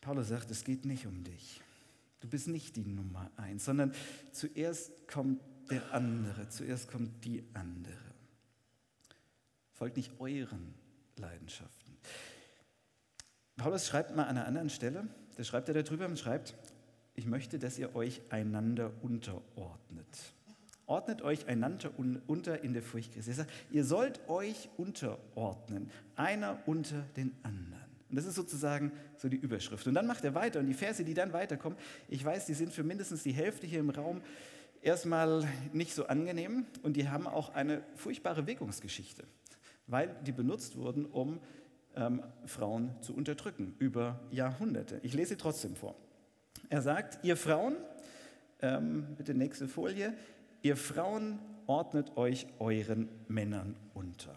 Paulus 0.00 0.28
sagt, 0.28 0.50
es 0.50 0.64
geht 0.64 0.84
nicht 0.84 1.06
um 1.06 1.22
dich. 1.24 1.60
Du 2.20 2.28
bist 2.28 2.48
nicht 2.48 2.76
die 2.76 2.84
Nummer 2.84 3.30
eins, 3.36 3.64
sondern 3.64 3.92
zuerst 4.32 5.08
kommt 5.08 5.40
der 5.70 5.92
andere, 5.92 6.48
zuerst 6.48 6.88
kommt 6.88 7.24
die 7.24 7.44
andere. 7.54 8.14
Folgt 9.72 9.96
nicht 9.96 10.12
euren 10.20 10.74
Leidenschaften. 11.16 11.96
Paulus 13.56 13.86
schreibt 13.86 14.14
mal 14.14 14.24
an 14.24 14.36
einer 14.36 14.46
anderen 14.46 14.70
Stelle, 14.70 15.08
da 15.36 15.44
schreibt 15.44 15.68
er 15.68 15.82
darüber 15.82 16.06
und 16.06 16.18
schreibt, 16.18 16.54
ich 17.14 17.26
möchte, 17.26 17.58
dass 17.58 17.78
ihr 17.78 17.94
euch 17.94 18.20
einander 18.30 18.92
unterordnet. 19.02 20.34
Ordnet 20.92 21.22
euch 21.22 21.48
einander 21.48 21.90
unter 21.96 22.62
in 22.62 22.74
der 22.74 22.82
Furcht 22.82 23.14
Christi. 23.14 23.30
Er 23.30 23.34
sagt, 23.34 23.50
ihr 23.70 23.82
sollt 23.82 24.28
euch 24.28 24.68
unterordnen, 24.76 25.90
einer 26.16 26.58
unter 26.66 27.06
den 27.16 27.34
anderen. 27.42 27.86
Und 28.10 28.16
das 28.16 28.26
ist 28.26 28.34
sozusagen 28.34 28.92
so 29.16 29.30
die 29.30 29.38
Überschrift. 29.38 29.86
Und 29.86 29.94
dann 29.94 30.06
macht 30.06 30.22
er 30.22 30.34
weiter 30.34 30.60
und 30.60 30.66
die 30.66 30.74
Verse, 30.74 31.02
die 31.02 31.14
dann 31.14 31.32
weiterkommen, 31.32 31.78
ich 32.10 32.22
weiß, 32.22 32.44
die 32.44 32.52
sind 32.52 32.74
für 32.74 32.82
mindestens 32.82 33.22
die 33.22 33.32
Hälfte 33.32 33.66
hier 33.66 33.80
im 33.80 33.88
Raum 33.88 34.20
erstmal 34.82 35.48
nicht 35.72 35.94
so 35.94 36.08
angenehm 36.08 36.66
und 36.82 36.98
die 36.98 37.08
haben 37.08 37.26
auch 37.26 37.54
eine 37.54 37.82
furchtbare 37.94 38.46
Wirkungsgeschichte, 38.46 39.24
weil 39.86 40.14
die 40.26 40.32
benutzt 40.32 40.76
wurden, 40.76 41.06
um 41.06 41.40
ähm, 41.96 42.22
Frauen 42.44 42.90
zu 43.00 43.14
unterdrücken 43.14 43.76
über 43.78 44.20
Jahrhunderte. 44.30 45.00
Ich 45.02 45.14
lese 45.14 45.30
sie 45.30 45.36
trotzdem 45.36 45.74
vor. 45.74 45.96
Er 46.68 46.82
sagt, 46.82 47.24
ihr 47.24 47.38
Frauen, 47.38 47.76
ähm, 48.60 49.06
bitte 49.16 49.32
nächste 49.32 49.68
Folie, 49.68 50.12
ihr 50.62 50.76
Frauen 50.76 51.38
ordnet 51.66 52.16
euch 52.16 52.46
euren 52.58 53.08
Männern 53.28 53.76
unter. 53.94 54.34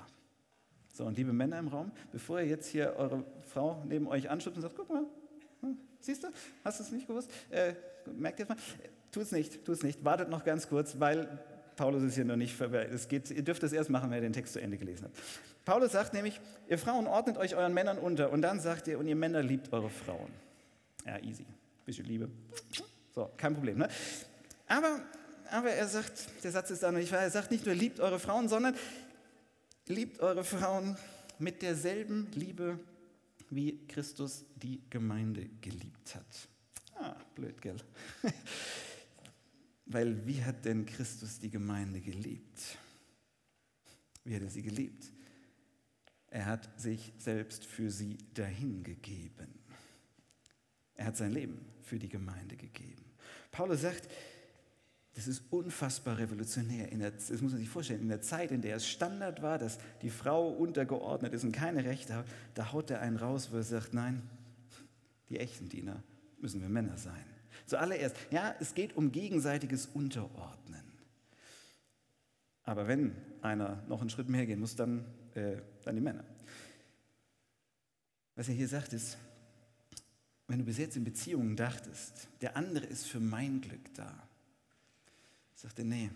So, 0.93 1.05
und 1.05 1.17
liebe 1.17 1.33
Männer 1.33 1.59
im 1.59 1.67
Raum, 1.67 1.91
bevor 2.11 2.39
ihr 2.39 2.47
jetzt 2.47 2.67
hier 2.67 2.95
eure 2.97 3.23
Frau 3.43 3.83
neben 3.85 4.07
euch 4.07 4.29
anschubst 4.29 4.57
und 4.57 4.61
sagt, 4.61 4.75
guck 4.75 4.89
mal, 4.89 5.03
hm, 5.61 5.77
siehst 5.99 6.23
du, 6.23 6.27
hast 6.63 6.79
du 6.79 6.83
es 6.83 6.91
nicht 6.91 7.07
gewusst? 7.07 7.29
Äh, 7.49 7.73
merkt 8.13 8.39
ihr 8.39 8.45
mal? 8.47 8.57
Tu 9.11 9.19
es 9.19 9.31
nicht, 9.31 9.65
tu 9.65 9.71
es 9.71 9.83
nicht. 9.83 10.03
Wartet 10.05 10.29
noch 10.29 10.43
ganz 10.43 10.69
kurz, 10.69 10.99
weil 10.99 11.39
Paulus 11.75 12.03
ist 12.03 12.15
hier 12.15 12.25
noch 12.25 12.37
nicht 12.37 12.57
geht, 13.09 13.31
ihr 13.31 13.43
dürft 13.43 13.63
es 13.63 13.73
erst 13.73 13.89
machen, 13.89 14.09
wenn 14.09 14.17
ihr 14.17 14.21
den 14.21 14.33
Text 14.33 14.53
zu 14.53 14.61
Ende 14.61 14.77
gelesen 14.77 15.05
habt. 15.05 15.17
Paulus 15.65 15.91
sagt 15.91 16.13
nämlich, 16.13 16.39
ihr 16.69 16.77
Frauen 16.77 17.07
ordnet 17.07 17.37
euch 17.37 17.55
euren 17.55 17.73
Männern 17.73 17.97
unter. 17.97 18.31
Und 18.31 18.41
dann 18.41 18.59
sagt 18.59 18.87
ihr, 18.87 18.99
und 18.99 19.07
ihr 19.07 19.15
Männer 19.15 19.41
liebt 19.41 19.73
eure 19.73 19.89
Frauen. 19.89 20.31
Ja, 21.05 21.17
easy. 21.19 21.45
Bisschen 21.85 22.05
Liebe. 22.05 22.29
So, 23.13 23.31
kein 23.35 23.53
Problem. 23.53 23.79
Ne? 23.79 23.89
Aber, 24.67 25.01
aber 25.51 25.71
er 25.71 25.87
sagt, 25.87 26.43
der 26.43 26.51
Satz 26.51 26.71
ist 26.71 26.83
da 26.83 26.91
noch 26.91 26.99
nicht 26.99 27.11
wahr, 27.11 27.21
er 27.21 27.31
sagt 27.31 27.51
nicht 27.51 27.65
nur 27.65 27.75
liebt 27.75 27.99
eure 27.99 28.19
Frauen, 28.19 28.49
sondern 28.49 28.75
liebt 29.87 30.19
eure 30.19 30.43
Frauen 30.43 30.97
mit 31.39 31.61
derselben 31.61 32.31
Liebe, 32.33 32.79
wie 33.49 33.85
Christus 33.87 34.45
die 34.55 34.81
Gemeinde 34.89 35.47
geliebt 35.61 36.15
hat. 36.15 36.49
Ah, 36.95 37.15
blöd, 37.35 37.61
gell? 37.61 37.77
Weil 39.85 40.25
wie 40.25 40.43
hat 40.43 40.65
denn 40.65 40.85
Christus 40.85 41.39
die 41.39 41.51
Gemeinde 41.51 42.01
geliebt? 42.01 42.77
Wie 44.23 44.35
hat 44.35 44.41
er 44.41 44.49
sie 44.49 44.63
geliebt? 44.63 45.11
Er 46.27 46.47
hat 46.47 46.79
sich 46.79 47.13
selbst 47.17 47.65
für 47.65 47.91
sie 47.91 48.17
dahingegeben. 48.33 49.59
Er 50.95 51.05
hat 51.05 51.17
sein 51.17 51.31
Leben 51.31 51.63
für 51.83 51.99
die 51.99 52.09
Gemeinde 52.09 52.57
gegeben. 52.57 53.05
Paulus 53.51 53.81
sagt, 53.81 54.09
das 55.15 55.27
ist 55.27 55.43
unfassbar 55.49 56.17
revolutionär. 56.17 56.87
Der, 56.87 57.11
das 57.11 57.29
muss 57.41 57.53
man 57.53 57.57
sich 57.57 57.69
vorstellen. 57.69 58.01
In 58.01 58.09
der 58.09 58.21
Zeit, 58.21 58.51
in 58.51 58.61
der 58.61 58.75
es 58.75 58.87
Standard 58.87 59.41
war, 59.41 59.57
dass 59.57 59.79
die 60.01 60.09
Frau 60.09 60.49
untergeordnet 60.49 61.33
ist 61.33 61.45
und 61.45 61.53
keine 61.53 61.85
Rechte 61.85 62.15
hat, 62.15 62.25
da 62.53 62.73
haut 62.73 62.91
er 62.91 62.99
einen 62.99 63.15
raus, 63.15 63.49
wo 63.51 63.57
er 63.57 63.63
sagt, 63.63 63.93
nein, 63.93 64.21
die 65.29 65.39
echten 65.39 65.69
Diener 65.69 66.03
müssen 66.41 66.61
wir 66.61 66.67
Männer 66.67 66.97
sein. 66.97 67.23
Zuallererst, 67.65 68.15
ja, 68.29 68.55
es 68.59 68.75
geht 68.75 68.97
um 68.97 69.11
gegenseitiges 69.13 69.85
Unterordnen. 69.87 70.83
Aber 72.63 72.87
wenn 72.87 73.15
einer 73.41 73.83
noch 73.87 74.01
einen 74.01 74.09
Schritt 74.09 74.27
mehr 74.27 74.45
gehen 74.45 74.59
muss, 74.59 74.75
dann, 74.75 75.05
äh, 75.33 75.57
dann 75.85 75.95
die 75.95 76.01
Männer. 76.01 76.25
Was 78.35 78.49
er 78.49 78.53
hier 78.53 78.67
sagt, 78.67 78.91
ist, 78.91 79.17
wenn 80.47 80.59
du 80.59 80.65
bis 80.65 80.77
jetzt 80.77 80.97
in 80.97 81.05
Beziehungen 81.05 81.55
dachtest, 81.55 82.27
der 82.41 82.57
andere 82.57 82.85
ist 82.85 83.05
für 83.05 83.21
mein 83.21 83.61
Glück 83.61 83.93
da, 83.93 84.24
sagte, 85.55 85.83
nee, 85.83 86.09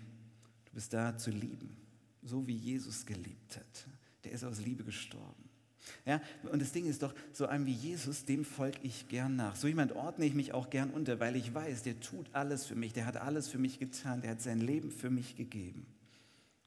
du 0.66 0.72
bist 0.74 0.94
da 0.94 1.18
zu 1.18 1.32
lieben, 1.32 1.76
so 2.22 2.46
wie 2.48 2.56
Jesus 2.56 3.06
geliebt 3.06 3.58
hat. 3.58 3.88
Der 4.24 4.34
ist 4.34 4.44
aus 4.44 4.60
Liebe 4.60 4.84
gestorben. 4.84 5.50
Ja, 6.06 6.22
und 6.52 6.62
das 6.62 6.72
Ding 6.72 6.86
ist 6.86 7.02
doch, 7.02 7.14
so 7.34 7.48
einem 7.48 7.66
wie 7.66 7.74
Jesus, 7.74 8.26
dem 8.26 8.44
folge 8.46 8.80
ich 8.84 9.08
gern 9.08 9.36
nach. 9.36 9.56
So 9.56 9.68
jemand 9.68 9.94
ordne 9.94 10.26
ich 10.26 10.34
mich 10.34 10.54
auch 10.54 10.70
gern 10.70 10.92
unter, 10.92 11.20
weil 11.20 11.36
ich 11.36 11.54
weiß, 11.54 11.84
der 11.84 12.00
tut 12.00 12.28
alles 12.34 12.66
für 12.66 12.76
mich, 12.76 12.94
der 12.94 13.06
hat 13.06 13.18
alles 13.18 13.48
für 13.48 13.58
mich 13.58 13.80
getan, 13.80 14.22
der 14.22 14.32
hat 14.32 14.42
sein 14.42 14.60
Leben 14.60 14.92
für 14.92 15.10
mich 15.10 15.36
gegeben. 15.36 15.86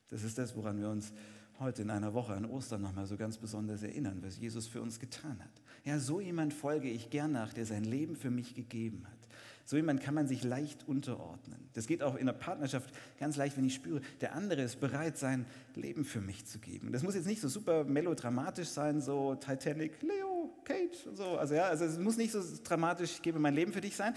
Das 0.08 0.24
ist 0.24 0.38
das, 0.38 0.56
woran 0.56 0.80
wir 0.80 0.88
uns 0.88 1.12
heute 1.58 1.82
in 1.82 1.90
einer 1.90 2.14
Woche 2.14 2.35
an 2.35 2.44
Ostern 2.44 2.82
nochmal 2.82 3.06
so 3.06 3.16
ganz 3.16 3.38
besonders 3.38 3.82
erinnern, 3.82 4.18
was 4.22 4.38
Jesus 4.38 4.66
für 4.66 4.82
uns 4.82 4.98
getan 4.98 5.38
hat. 5.38 5.62
Ja, 5.85 5.98
so 5.98 6.20
jemand 6.20 6.52
folge 6.52 6.88
ich 6.90 7.11
gern 7.11 7.32
nach, 7.32 7.52
der 7.52 7.66
sein 7.66 7.85
Leben 7.85 8.16
für 8.16 8.30
mich 8.30 8.54
gegeben 8.54 9.06
hat. 9.06 9.21
So 9.64 9.77
jemand 9.77 10.03
kann 10.03 10.14
man 10.14 10.27
sich 10.27 10.42
leicht 10.42 10.87
unterordnen. 10.88 11.68
Das 11.75 11.87
geht 11.87 12.03
auch 12.03 12.16
in 12.16 12.27
der 12.27 12.33
Partnerschaft 12.33 12.92
ganz 13.18 13.37
leicht, 13.37 13.57
wenn 13.57 13.64
ich 13.64 13.75
spüre, 13.75 14.01
der 14.20 14.35
andere 14.35 14.62
ist 14.62 14.81
bereit, 14.81 15.16
sein 15.16 15.46
Leben 15.75 16.05
für 16.05 16.20
mich 16.20 16.44
zu 16.46 16.59
geben. 16.59 16.92
Das 16.92 17.03
muss 17.03 17.14
jetzt 17.14 17.27
nicht 17.27 17.40
so 17.40 17.48
super 17.48 17.85
melodramatisch 17.85 18.68
sein, 18.68 19.01
so 19.01 19.35
Titanic, 19.37 20.03
Leo, 20.03 20.53
Kate 20.64 21.09
und 21.09 21.16
so. 21.16 21.38
Also 21.38 21.55
ja, 21.55 21.68
also 21.68 21.85
es 21.85 21.98
muss 21.98 22.16
nicht 22.16 22.33
so 22.33 22.42
dramatisch, 22.64 23.12
ich 23.12 23.22
gebe 23.22 23.38
mein 23.38 23.55
Leben 23.55 23.72
für 23.72 23.81
dich 23.81 23.96
sein. 23.96 24.14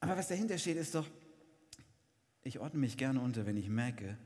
Aber 0.00 0.16
was 0.16 0.28
dahinter 0.28 0.56
steht, 0.56 0.78
ist 0.78 0.94
doch, 0.94 1.06
ich 2.42 2.58
ordne 2.58 2.80
mich 2.80 2.96
gerne 2.96 3.20
unter, 3.20 3.44
wenn 3.44 3.56
ich 3.56 3.68
merke, 3.68 4.16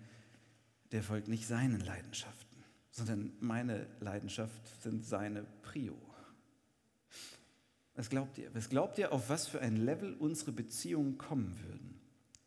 der 0.92 1.02
folgt 1.02 1.26
nicht 1.26 1.46
seinen 1.46 1.80
Leidenschaften, 1.80 2.62
sondern 2.92 3.32
meine 3.40 3.86
Leidenschaft 3.98 4.82
sind 4.82 5.04
seine 5.04 5.44
Prio. 5.62 5.96
Was 7.96 8.10
glaubt 8.10 8.38
ihr? 8.38 8.52
Was 8.54 8.68
glaubt 8.68 8.98
ihr, 8.98 9.12
auf 9.12 9.28
was 9.28 9.46
für 9.46 9.60
ein 9.60 9.76
Level 9.76 10.14
unsere 10.14 10.52
Beziehungen 10.52 11.16
kommen 11.16 11.56
würden, 11.62 12.00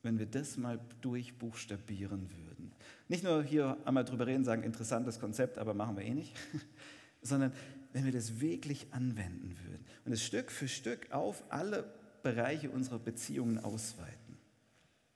wenn 0.03 0.19
wir 0.19 0.25
das 0.25 0.57
mal 0.57 0.79
durchbuchstabieren 1.01 2.29
würden? 2.31 2.73
Nicht 3.07 3.23
nur 3.23 3.43
hier 3.43 3.77
einmal 3.86 4.03
drüber 4.03 4.27
reden, 4.27 4.43
sagen, 4.43 4.63
interessantes 4.63 5.19
Konzept, 5.19 5.57
aber 5.57 5.73
machen 5.73 5.95
wir 5.95 6.03
eh 6.03 6.13
nicht, 6.13 6.36
sondern 7.21 7.53
wenn 7.93 8.03
wir 8.03 8.12
das 8.12 8.41
wirklich 8.41 8.88
anwenden 8.91 9.57
würden 9.63 9.86
und 10.05 10.12
es 10.12 10.23
Stück 10.23 10.51
für 10.51 10.67
Stück 10.67 11.12
auf 11.12 11.43
alle 11.49 11.93
Bereiche 12.23 12.69
unserer 12.69 12.99
Beziehungen 12.99 13.57
ausweiten. 13.57 14.38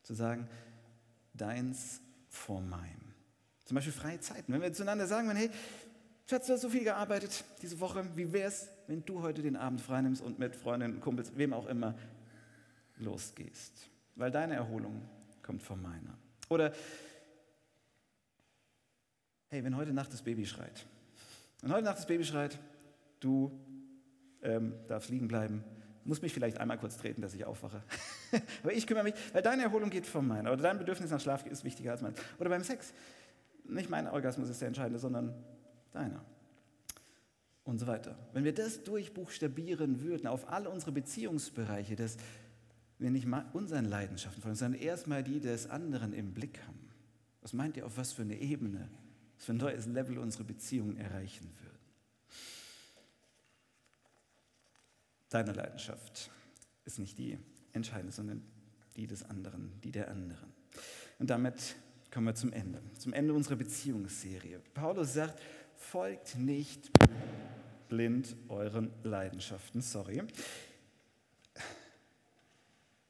Zu 0.04 0.14
sagen, 0.14 0.48
deins 1.34 2.02
vor 2.30 2.62
meinem. 2.62 3.14
Zum 3.66 3.76
Beispiel 3.76 3.94
freie 3.94 4.20
Zeiten. 4.20 4.54
Wenn 4.54 4.62
wir 4.62 4.72
zueinander 4.74 5.08
sagen, 5.08 5.30
hey, 5.36 5.50
Schatz, 6.30 6.48
du 6.48 6.54
hast 6.54 6.62
so 6.62 6.70
viel 6.70 6.84
gearbeitet 6.84 7.44
diese 7.62 7.80
Woche, 7.80 8.06
wie 8.16 8.32
wäre 8.32 8.48
es, 8.48 8.70
wenn 8.92 9.06
du 9.06 9.22
heute 9.22 9.42
den 9.42 9.56
Abend 9.56 9.80
freinimmst 9.80 10.22
und 10.22 10.38
mit 10.38 10.54
Freundinnen, 10.54 11.00
Kumpels, 11.00 11.38
wem 11.38 11.54
auch 11.54 11.66
immer, 11.68 11.96
losgehst. 12.98 13.90
Weil 14.16 14.32
deine 14.32 14.56
Erholung 14.56 15.02
kommt 15.42 15.64
von 15.64 15.82
meiner. 15.82 16.18
Oder, 16.50 16.74
hey, 19.48 19.64
wenn 19.64 19.78
heute 19.78 19.94
Nacht 19.94 20.12
das 20.12 20.22
Baby 20.22 20.46
schreit, 20.46 20.86
wenn 21.62 21.72
heute 21.72 21.86
Nacht 21.86 22.00
das 22.00 22.06
Baby 22.06 22.26
schreit, 22.26 22.60
du 23.22 23.58
ähm, 24.42 24.74
darfst 24.90 25.10
liegen 25.10 25.30
bleiben, 25.30 25.64
musst 26.04 26.22
mich 26.22 26.34
vielleicht 26.34 26.58
einmal 26.58 26.78
kurz 26.78 26.98
treten, 26.98 27.22
dass 27.22 27.34
ich 27.34 27.46
aufwache. 27.46 27.82
Aber 28.62 28.74
ich 28.74 28.86
kümmere 28.86 29.06
mich, 29.06 29.14
weil 29.32 29.42
deine 29.42 29.64
Erholung 29.64 29.90
geht 29.90 30.06
von 30.06 30.28
meiner. 30.28 30.52
Oder 30.52 30.64
dein 30.64 30.78
Bedürfnis 30.78 31.12
nach 31.12 31.22
Schlaf 31.22 31.46
ist 31.46 31.64
wichtiger 31.64 31.92
als 31.92 32.02
mein. 32.02 32.14
Oder 32.40 32.50
beim 32.50 32.64
Sex. 32.66 32.94
nicht 33.64 33.90
mein 33.90 34.10
Orgasmus 34.10 34.50
ist 34.50 34.60
der 34.60 34.68
entscheidende, 34.68 35.00
sondern 35.00 35.34
deiner. 35.94 36.26
Und 37.64 37.80
so 37.80 37.88
weiter. 37.88 38.18
Wenn 38.34 38.44
wir 38.44 38.54
das 38.54 38.84
durchbuchstabieren 38.84 40.02
würden 40.02 40.28
auf 40.28 40.50
alle 40.50 40.70
unsere 40.70 40.92
Beziehungsbereiche, 40.92 41.96
dass 41.96 42.18
wir 42.98 43.12
nicht 43.12 43.26
mal 43.26 43.46
unseren 43.54 43.86
Leidenschaften 43.86 44.42
folgen, 44.42 44.56
sondern 44.56 44.82
erstmal 44.82 45.24
die 45.24 45.40
des 45.40 45.70
anderen 45.70 46.14
im 46.14 46.34
Blick 46.34 46.60
haben. 46.68 46.90
Was 47.42 47.54
meint 47.54 47.78
ihr, 47.78 47.86
auf 47.86 47.98
was 47.98 48.14
für 48.14 48.22
eine 48.22 48.40
Ebene, 48.40 48.88
was 49.36 49.46
für 49.46 49.54
ein 49.54 49.58
neues 49.58 49.88
Level 49.88 50.20
unsere 50.20 50.44
Beziehungen 50.44 50.98
erreichen 50.98 51.50
würden? 51.60 51.80
Deine 55.30 55.54
Leidenschaft 55.54 56.30
ist 56.86 57.00
nicht 57.00 57.18
die 57.18 57.40
entscheidende, 57.74 58.12
sondern 58.12 58.44
die 58.96 59.08
des 59.08 59.24
anderen, 59.24 59.72
die 59.84 59.92
der 59.92 60.12
anderen. 60.12 60.52
Und 61.20 61.30
damit 61.30 61.76
kommen 62.12 62.28
wir 62.28 62.36
zum 62.36 62.52
Ende, 62.52 62.82
zum 62.98 63.14
Ende 63.14 63.34
unserer 63.34 63.56
Beziehungsserie. 63.56 64.60
Paulus 64.74 65.14
sagt, 65.14 65.42
folgt 65.76 66.38
nicht 66.38 66.92
blind 67.92 68.38
euren 68.48 68.90
Leidenschaften. 69.04 69.82
Sorry. 69.82 70.24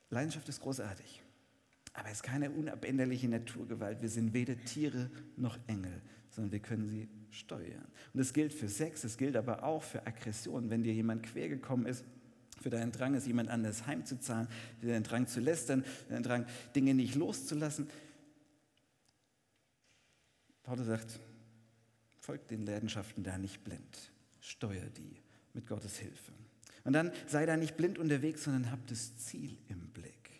Leidenschaft 0.09 0.49
ist 0.49 0.59
großartig, 0.59 1.21
aber 1.93 2.07
es 2.07 2.15
ist 2.15 2.23
keine 2.23 2.49
unabänderliche 2.49 3.29
Naturgewalt. 3.29 4.01
Wir 4.01 4.09
sind 4.09 4.33
weder 4.33 4.57
Tiere 4.57 5.11
noch 5.37 5.59
Engel, 5.67 6.01
sondern 6.31 6.51
wir 6.51 6.59
können 6.59 6.89
sie 6.89 7.07
steuern. 7.29 7.85
Und 8.11 8.19
das 8.19 8.33
gilt 8.33 8.53
für 8.53 8.67
Sex, 8.67 9.03
es 9.03 9.17
gilt 9.17 9.35
aber 9.35 9.63
auch 9.63 9.83
für 9.83 10.05
Aggression. 10.07 10.71
Wenn 10.71 10.81
dir 10.81 10.93
jemand 10.93 11.23
quergekommen 11.23 11.85
ist, 11.85 12.03
für 12.59 12.71
deinen 12.71 12.91
Drang 12.91 13.13
ist, 13.13 13.27
jemand 13.27 13.49
anders 13.49 13.85
heimzuzahlen, 13.85 14.47
für 14.79 14.87
deinen 14.87 15.03
Drang 15.03 15.27
zu 15.27 15.41
lästern, 15.41 15.83
für 15.83 16.13
deinen 16.13 16.23
Drang, 16.23 16.45
Dinge 16.75 16.95
nicht 16.95 17.13
loszulassen. 17.13 17.87
Paulus 20.63 20.87
sagt, 20.87 21.19
folgt 22.19 22.49
den 22.49 22.65
Leidenschaften 22.65 23.23
da 23.23 23.37
nicht 23.37 23.63
blind, 23.63 24.11
steuer 24.41 24.89
die 24.97 25.21
mit 25.54 25.67
Gottes 25.67 25.97
Hilfe. 25.97 26.34
Und 26.84 26.93
dann 26.93 27.12
sei 27.27 27.45
da 27.45 27.56
nicht 27.56 27.77
blind 27.77 27.97
unterwegs, 27.97 28.43
sondern 28.43 28.71
hab 28.71 28.86
das 28.88 29.15
Ziel 29.17 29.58
im 29.69 29.89
Blick. 29.89 30.32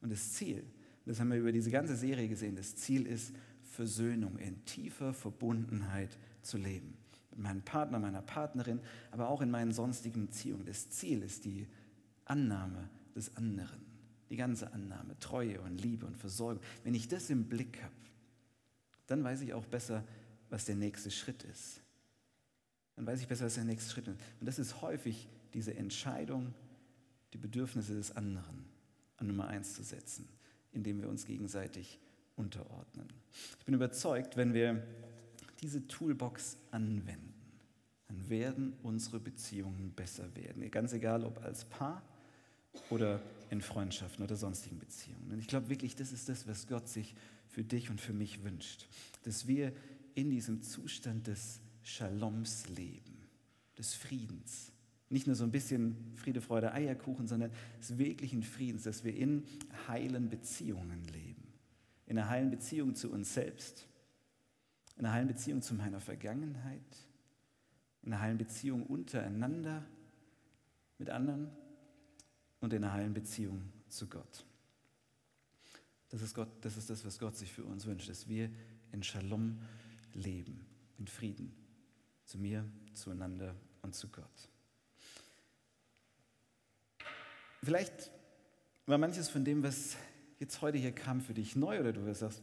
Und 0.00 0.10
das 0.12 0.34
Ziel, 0.34 0.64
das 1.06 1.18
haben 1.18 1.30
wir 1.30 1.38
über 1.38 1.52
diese 1.52 1.70
ganze 1.70 1.96
Serie 1.96 2.28
gesehen, 2.28 2.54
das 2.54 2.76
Ziel 2.76 3.06
ist 3.06 3.32
Versöhnung 3.62 4.38
in 4.38 4.64
tiefer 4.64 5.14
Verbundenheit 5.14 6.16
zu 6.42 6.58
leben 6.58 6.96
mit 7.30 7.40
meinem 7.40 7.62
Partner, 7.62 7.98
meiner 7.98 8.22
Partnerin, 8.22 8.80
aber 9.10 9.28
auch 9.28 9.40
in 9.40 9.50
meinen 9.50 9.72
sonstigen 9.72 10.26
Beziehungen. 10.26 10.66
Das 10.66 10.90
Ziel 10.90 11.22
ist 11.22 11.44
die 11.44 11.66
Annahme 12.24 12.90
des 13.14 13.36
anderen, 13.36 13.80
die 14.28 14.36
ganze 14.36 14.72
Annahme, 14.72 15.18
Treue 15.20 15.60
und 15.60 15.80
Liebe 15.80 16.04
und 16.04 16.16
Versorgung. 16.16 16.60
Wenn 16.82 16.94
ich 16.94 17.08
das 17.08 17.30
im 17.30 17.44
Blick 17.44 17.82
habe, 17.82 17.94
dann 19.06 19.22
weiß 19.24 19.40
ich 19.42 19.54
auch 19.54 19.64
besser, 19.64 20.04
was 20.50 20.64
der 20.64 20.74
nächste 20.74 21.10
Schritt 21.10 21.44
ist. 21.44 21.80
Dann 22.98 23.06
weiß 23.06 23.20
ich 23.20 23.28
besser, 23.28 23.46
was 23.46 23.54
der 23.54 23.62
nächste 23.62 23.92
Schritt 23.92 24.08
ist. 24.08 24.18
Und 24.40 24.46
das 24.46 24.58
ist 24.58 24.82
häufig 24.82 25.28
diese 25.54 25.76
Entscheidung, 25.76 26.52
die 27.32 27.38
Bedürfnisse 27.38 27.94
des 27.94 28.16
anderen 28.16 28.64
an 29.18 29.28
Nummer 29.28 29.46
eins 29.46 29.74
zu 29.74 29.84
setzen, 29.84 30.28
indem 30.72 31.00
wir 31.00 31.08
uns 31.08 31.24
gegenseitig 31.24 32.00
unterordnen. 32.34 33.06
Ich 33.60 33.64
bin 33.64 33.74
überzeugt, 33.74 34.36
wenn 34.36 34.52
wir 34.52 34.82
diese 35.60 35.86
Toolbox 35.86 36.56
anwenden, 36.72 37.34
dann 38.08 38.28
werden 38.28 38.72
unsere 38.82 39.20
Beziehungen 39.20 39.92
besser 39.92 40.34
werden. 40.34 40.68
Ganz 40.68 40.92
egal, 40.92 41.22
ob 41.22 41.40
als 41.44 41.66
Paar 41.66 42.02
oder 42.90 43.22
in 43.50 43.62
Freundschaften 43.62 44.24
oder 44.24 44.34
sonstigen 44.34 44.80
Beziehungen. 44.80 45.30
Und 45.30 45.38
ich 45.38 45.46
glaube 45.46 45.68
wirklich, 45.68 45.94
das 45.94 46.10
ist 46.10 46.28
das, 46.28 46.48
was 46.48 46.66
Gott 46.66 46.88
sich 46.88 47.14
für 47.46 47.62
dich 47.62 47.90
und 47.90 48.00
für 48.00 48.12
mich 48.12 48.42
wünscht. 48.42 48.88
Dass 49.22 49.46
wir 49.46 49.72
in 50.16 50.30
diesem 50.30 50.62
Zustand 50.62 51.28
des 51.28 51.60
Shaloms 51.88 52.68
leben, 52.68 53.16
des 53.78 53.94
Friedens. 53.94 54.72
Nicht 55.08 55.26
nur 55.26 55.34
so 55.34 55.44
ein 55.44 55.50
bisschen 55.50 56.12
Friede, 56.16 56.42
Freude, 56.42 56.72
Eierkuchen, 56.72 57.26
sondern 57.26 57.50
des 57.80 57.96
wirklichen 57.96 58.42
Friedens, 58.42 58.82
dass 58.82 59.04
wir 59.04 59.16
in 59.16 59.44
heilen 59.88 60.28
Beziehungen 60.28 61.02
leben. 61.04 61.42
In 62.06 62.18
einer 62.18 62.28
heilen 62.28 62.50
Beziehung 62.50 62.94
zu 62.94 63.10
uns 63.10 63.32
selbst, 63.32 63.86
in 64.96 65.06
einer 65.06 65.14
heilen 65.14 65.28
Beziehung 65.28 65.62
zu 65.62 65.74
meiner 65.74 66.00
Vergangenheit, 66.00 67.08
in 68.02 68.12
einer 68.12 68.20
heilen 68.20 68.38
Beziehung 68.38 68.82
untereinander, 68.84 69.84
mit 70.98 71.08
anderen 71.08 71.48
und 72.60 72.72
in 72.74 72.84
einer 72.84 72.92
heilen 72.92 73.14
Beziehung 73.14 73.62
zu 73.88 74.08
Gott. 74.08 74.44
Das 76.10 76.20
ist, 76.20 76.34
Gott, 76.34 76.48
das 76.60 76.76
ist 76.76 76.90
das, 76.90 77.04
was 77.06 77.18
Gott 77.18 77.36
sich 77.36 77.50
für 77.50 77.64
uns 77.64 77.86
wünscht, 77.86 78.10
dass 78.10 78.28
wir 78.28 78.50
in 78.92 79.02
Shalom 79.02 79.58
leben, 80.12 80.66
in 80.98 81.06
Frieden, 81.06 81.54
zu 82.28 82.38
mir, 82.38 82.62
zueinander 82.92 83.54
und 83.80 83.94
zu 83.94 84.08
Gott. 84.08 84.48
Vielleicht 87.62 88.10
war 88.84 88.98
manches 88.98 89.30
von 89.30 89.46
dem, 89.46 89.62
was 89.62 89.96
jetzt 90.38 90.60
heute 90.60 90.76
hier 90.76 90.92
kam, 90.92 91.22
für 91.22 91.32
dich 91.32 91.56
neu 91.56 91.80
oder 91.80 91.92
du 91.94 92.14
sagst, 92.14 92.42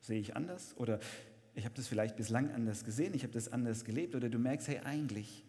sehe 0.00 0.18
ich 0.18 0.34
anders 0.34 0.74
oder 0.76 0.98
ich 1.54 1.64
habe 1.64 1.74
das 1.76 1.86
vielleicht 1.86 2.16
bislang 2.16 2.50
anders 2.50 2.84
gesehen, 2.84 3.14
ich 3.14 3.22
habe 3.22 3.32
das 3.32 3.52
anders 3.52 3.84
gelebt 3.84 4.16
oder 4.16 4.28
du 4.28 4.40
merkst, 4.40 4.66
hey, 4.66 4.80
eigentlich, 4.80 5.44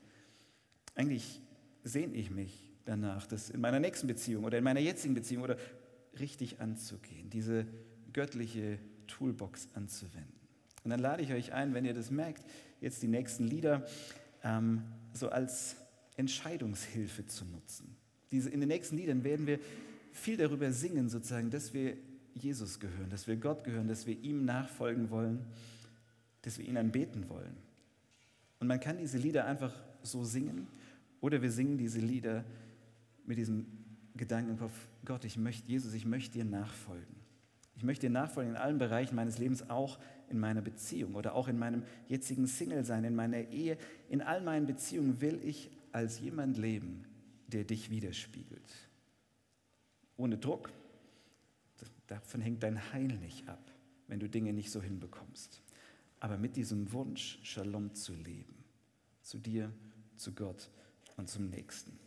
eigentlich 0.93 1.41
sehne 1.83 2.13
ich 2.13 2.29
mich 2.29 2.69
danach, 2.85 3.25
das 3.25 3.49
in 3.49 3.59
meiner 3.59 3.79
nächsten 3.79 4.05
Beziehung 4.05 4.43
oder 4.43 4.59
in 4.59 4.63
meiner 4.63 4.81
jetzigen 4.81 5.15
Beziehung 5.15 5.43
oder 5.43 5.57
richtig 6.19 6.61
anzugehen, 6.61 7.31
diese 7.31 7.65
göttliche 8.13 8.77
Toolbox 9.07 9.69
anzuwenden. 9.73 10.42
Und 10.83 10.91
dann 10.91 10.99
lade 10.99 11.23
ich 11.23 11.31
euch 11.31 11.53
ein, 11.53 11.73
wenn 11.73 11.85
ihr 11.85 11.93
das 11.93 12.11
merkt, 12.11 12.43
jetzt 12.81 13.01
die 13.01 13.07
nächsten 13.07 13.45
Lieder 13.45 13.85
ähm, 14.43 14.83
so 15.13 15.29
als 15.29 15.77
Entscheidungshilfe 16.17 17.25
zu 17.25 17.45
nutzen. 17.45 17.95
Diese, 18.31 18.49
in 18.49 18.59
den 18.59 18.69
nächsten 18.69 18.97
Liedern 18.97 19.23
werden 19.23 19.47
wir 19.47 19.59
viel 20.11 20.37
darüber 20.37 20.71
singen, 20.71 21.09
sozusagen, 21.09 21.49
dass 21.49 21.73
wir 21.73 21.97
Jesus 22.33 22.79
gehören, 22.79 23.09
dass 23.09 23.27
wir 23.27 23.35
Gott 23.35 23.63
gehören, 23.63 23.87
dass 23.87 24.07
wir 24.07 24.19
ihm 24.19 24.45
nachfolgen 24.45 25.09
wollen 25.09 25.45
dass 26.43 26.57
wir 26.59 26.67
ihn 26.67 26.77
anbeten 26.77 27.27
wollen. 27.29 27.57
Und 28.59 28.67
man 28.67 28.79
kann 28.79 28.97
diese 28.97 29.17
Lieder 29.17 29.45
einfach 29.45 29.73
so 30.03 30.23
singen 30.23 30.67
oder 31.19 31.41
wir 31.41 31.51
singen 31.51 31.77
diese 31.77 31.99
Lieder 31.99 32.45
mit 33.25 33.37
diesem 33.37 33.65
Gedanken 34.15 34.51
im 34.51 34.59
Kopf, 34.59 34.73
Gott, 35.05 35.25
ich 35.25 35.37
möchte, 35.37 35.67
Jesus, 35.69 35.93
ich 35.93 36.05
möchte 36.05 36.33
dir 36.33 36.45
nachfolgen. 36.45 37.15
Ich 37.75 37.83
möchte 37.83 38.07
dir 38.07 38.13
nachfolgen 38.13 38.53
in 38.53 38.57
allen 38.57 38.77
Bereichen 38.77 39.15
meines 39.15 39.37
Lebens, 39.37 39.69
auch 39.69 39.99
in 40.29 40.39
meiner 40.39 40.61
Beziehung 40.61 41.15
oder 41.15 41.35
auch 41.35 41.47
in 41.47 41.57
meinem 41.57 41.83
jetzigen 42.07 42.47
Single-Sein, 42.47 43.03
in 43.03 43.15
meiner 43.15 43.49
Ehe. 43.49 43.77
In 44.09 44.21
all 44.21 44.41
meinen 44.41 44.65
Beziehungen 44.65 45.21
will 45.21 45.39
ich 45.43 45.71
als 45.91 46.19
jemand 46.19 46.57
leben, 46.57 47.05
der 47.47 47.63
dich 47.63 47.89
widerspiegelt. 47.89 48.89
Ohne 50.17 50.37
Druck. 50.37 50.71
Davon 52.07 52.41
hängt 52.41 52.63
dein 52.63 52.93
Heil 52.93 53.17
nicht 53.17 53.47
ab, 53.49 53.71
wenn 54.07 54.19
du 54.19 54.29
Dinge 54.29 54.53
nicht 54.53 54.71
so 54.71 54.81
hinbekommst 54.81 55.63
aber 56.23 56.37
mit 56.37 56.55
diesem 56.55 56.89
Wunsch, 56.93 57.37
Shalom 57.43 57.93
zu 57.95 58.13
leben. 58.13 58.55
Zu 59.21 59.39
dir, 59.39 59.73
zu 60.15 60.31
Gott 60.33 60.69
und 61.17 61.29
zum 61.29 61.49
Nächsten. 61.49 61.99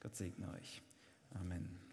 Gott 0.00 0.14
segne 0.14 0.52
euch. 0.52 0.82
Amen. 1.30 1.83